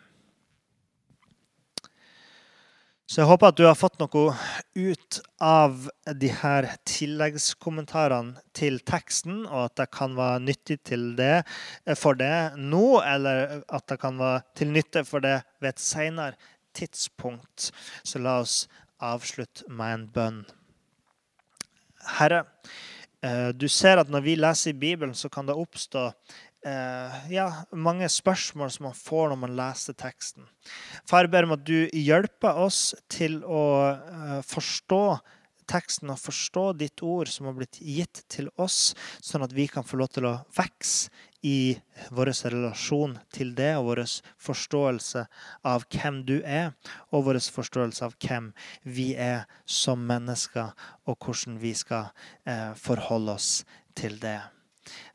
Så 3.08 3.22
jeg 3.22 3.30
håper 3.30 3.53
at 3.53 3.55
du 3.55 3.64
har 3.64 3.78
fått 3.80 4.01
noe 4.01 4.34
ut 4.76 5.18
av 5.39 5.86
de 6.20 6.28
her 6.41 6.66
tilleggskommentarene 6.91 8.41
til 8.58 8.82
teksten, 8.84 9.45
og 9.45 9.70
at 9.70 9.78
det 9.80 9.86
kan 9.95 10.18
være 10.18 10.41
nyttig 10.43 10.82
det, 11.16 11.38
for 11.95 12.20
det 12.20 12.60
nå, 12.60 12.99
eller 12.99 13.62
at 13.64 13.88
det 13.88 13.97
kan 14.01 14.20
være 14.20 14.43
til 14.60 14.76
nytte 14.76 15.05
for 15.08 15.24
det 15.24 15.38
ved 15.64 15.70
et 15.72 15.80
senere 15.80 16.36
tidspunkt. 16.76 17.70
Så 18.03 18.20
la 18.20 18.41
oss 18.41 18.66
avslutte 18.99 19.64
med 19.72 19.93
en 19.93 20.05
bønn. 20.12 20.43
Herre, 22.20 22.43
eh, 23.24 23.53
du 23.55 23.70
ser 23.72 24.03
at 24.03 24.12
når 24.12 24.28
vi 24.28 24.36
leser 24.36 24.76
i 24.76 24.80
Bibelen, 24.84 25.16
så 25.16 25.32
kan 25.32 25.47
det 25.47 25.55
oppstå 25.55 26.10
eh, 26.66 27.18
ja, 27.34 27.47
mange 27.72 28.10
spørsmål 28.12 28.72
som 28.74 28.89
man 28.89 28.97
får 28.97 29.32
når 29.32 29.41
man 29.43 29.58
leser 29.58 29.97
teksten. 29.97 30.47
Far, 31.10 31.26
jeg 31.26 31.34
ber 31.34 31.47
om 31.47 31.58
at 31.58 31.66
du 31.68 31.88
hjelper 31.93 32.62
oss 32.66 32.91
til 33.12 33.41
å 33.45 33.66
eh, 33.95 34.39
forstå 34.47 35.03
teksten 35.68 36.12
og 36.14 36.22
forstå 36.22 36.66
ditt 36.80 37.03
ord 37.03 37.30
som 37.32 37.49
har 37.49 37.58
blitt 37.58 37.80
gitt 37.84 38.24
til 38.32 38.47
oss, 38.55 38.93
sånn 39.20 39.43
at 39.45 39.55
vi 39.55 39.68
kan 39.68 39.84
få 39.84 39.99
lov 39.99 40.14
til 40.16 40.30
å 40.30 40.38
vokse 40.55 41.12
i 41.45 41.78
vår 42.12 42.32
relasjon 42.49 43.18
til 43.36 43.53
det 43.55 43.74
og 43.78 43.91
vår 43.91 44.01
forståelse 44.41 45.26
av 45.70 45.86
hvem 45.93 46.24
du 46.28 46.39
er, 46.41 46.74
og 47.14 47.28
vår 47.28 47.39
forståelse 47.53 48.08
av 48.08 48.18
hvem 48.24 48.51
vi 48.84 49.12
er 49.14 49.45
som 49.66 50.01
mennesker, 50.10 50.74
og 51.05 51.20
hvordan 51.22 51.60
vi 51.62 51.76
skal 51.78 52.10
eh, 52.47 52.74
forholde 52.80 53.38
oss 53.38 53.51
til 53.97 54.18
det. 54.24 54.39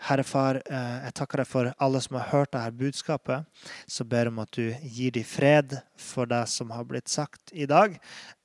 Herre 0.08 0.24
Far, 0.26 0.58
eh, 0.66 0.98
jeg 1.06 1.14
takker 1.18 1.42
deg 1.42 1.48
for 1.48 1.72
alle 1.78 2.00
som 2.04 2.18
har 2.18 2.30
hørt 2.32 2.52
dette 2.52 2.76
budskapet. 2.78 3.48
Så 3.86 4.04
ber 4.04 4.26
jeg 4.26 4.34
om 4.34 4.42
at 4.42 4.52
du 4.56 4.74
gir 4.82 5.14
dem 5.14 5.26
fred 5.26 5.76
for 5.96 6.30
det 6.30 6.44
som 6.52 6.70
har 6.74 6.86
blitt 6.88 7.08
sagt 7.12 7.52
i 7.52 7.66
dag, 7.70 7.98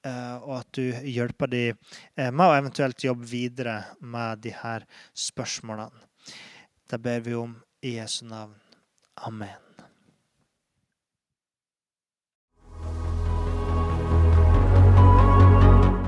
eh, 0.05 0.35
og 0.37 0.59
at 0.61 0.71
du 0.77 0.91
hjelper 1.03 1.51
dem 1.51 1.77
eh, 2.15 2.31
med 2.31 2.45
å 2.45 2.57
eventuelt 2.57 3.03
jobbe 3.03 3.27
videre 3.27 3.79
med 4.01 4.43
de 4.45 4.55
her 4.63 4.87
spørsmålene. 5.13 6.05
Det 6.87 6.99
ber 7.03 7.23
vi 7.25 7.35
om 7.35 7.55
i 7.83 7.97
Jesu 7.97 8.25
navn. 8.25 8.55
Amen. 9.27 9.57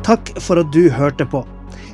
Takk 0.09 0.31
for 0.41 0.57
at 0.57 0.71
du 0.73 0.87
hørte 0.89 1.27
på. 1.29 1.43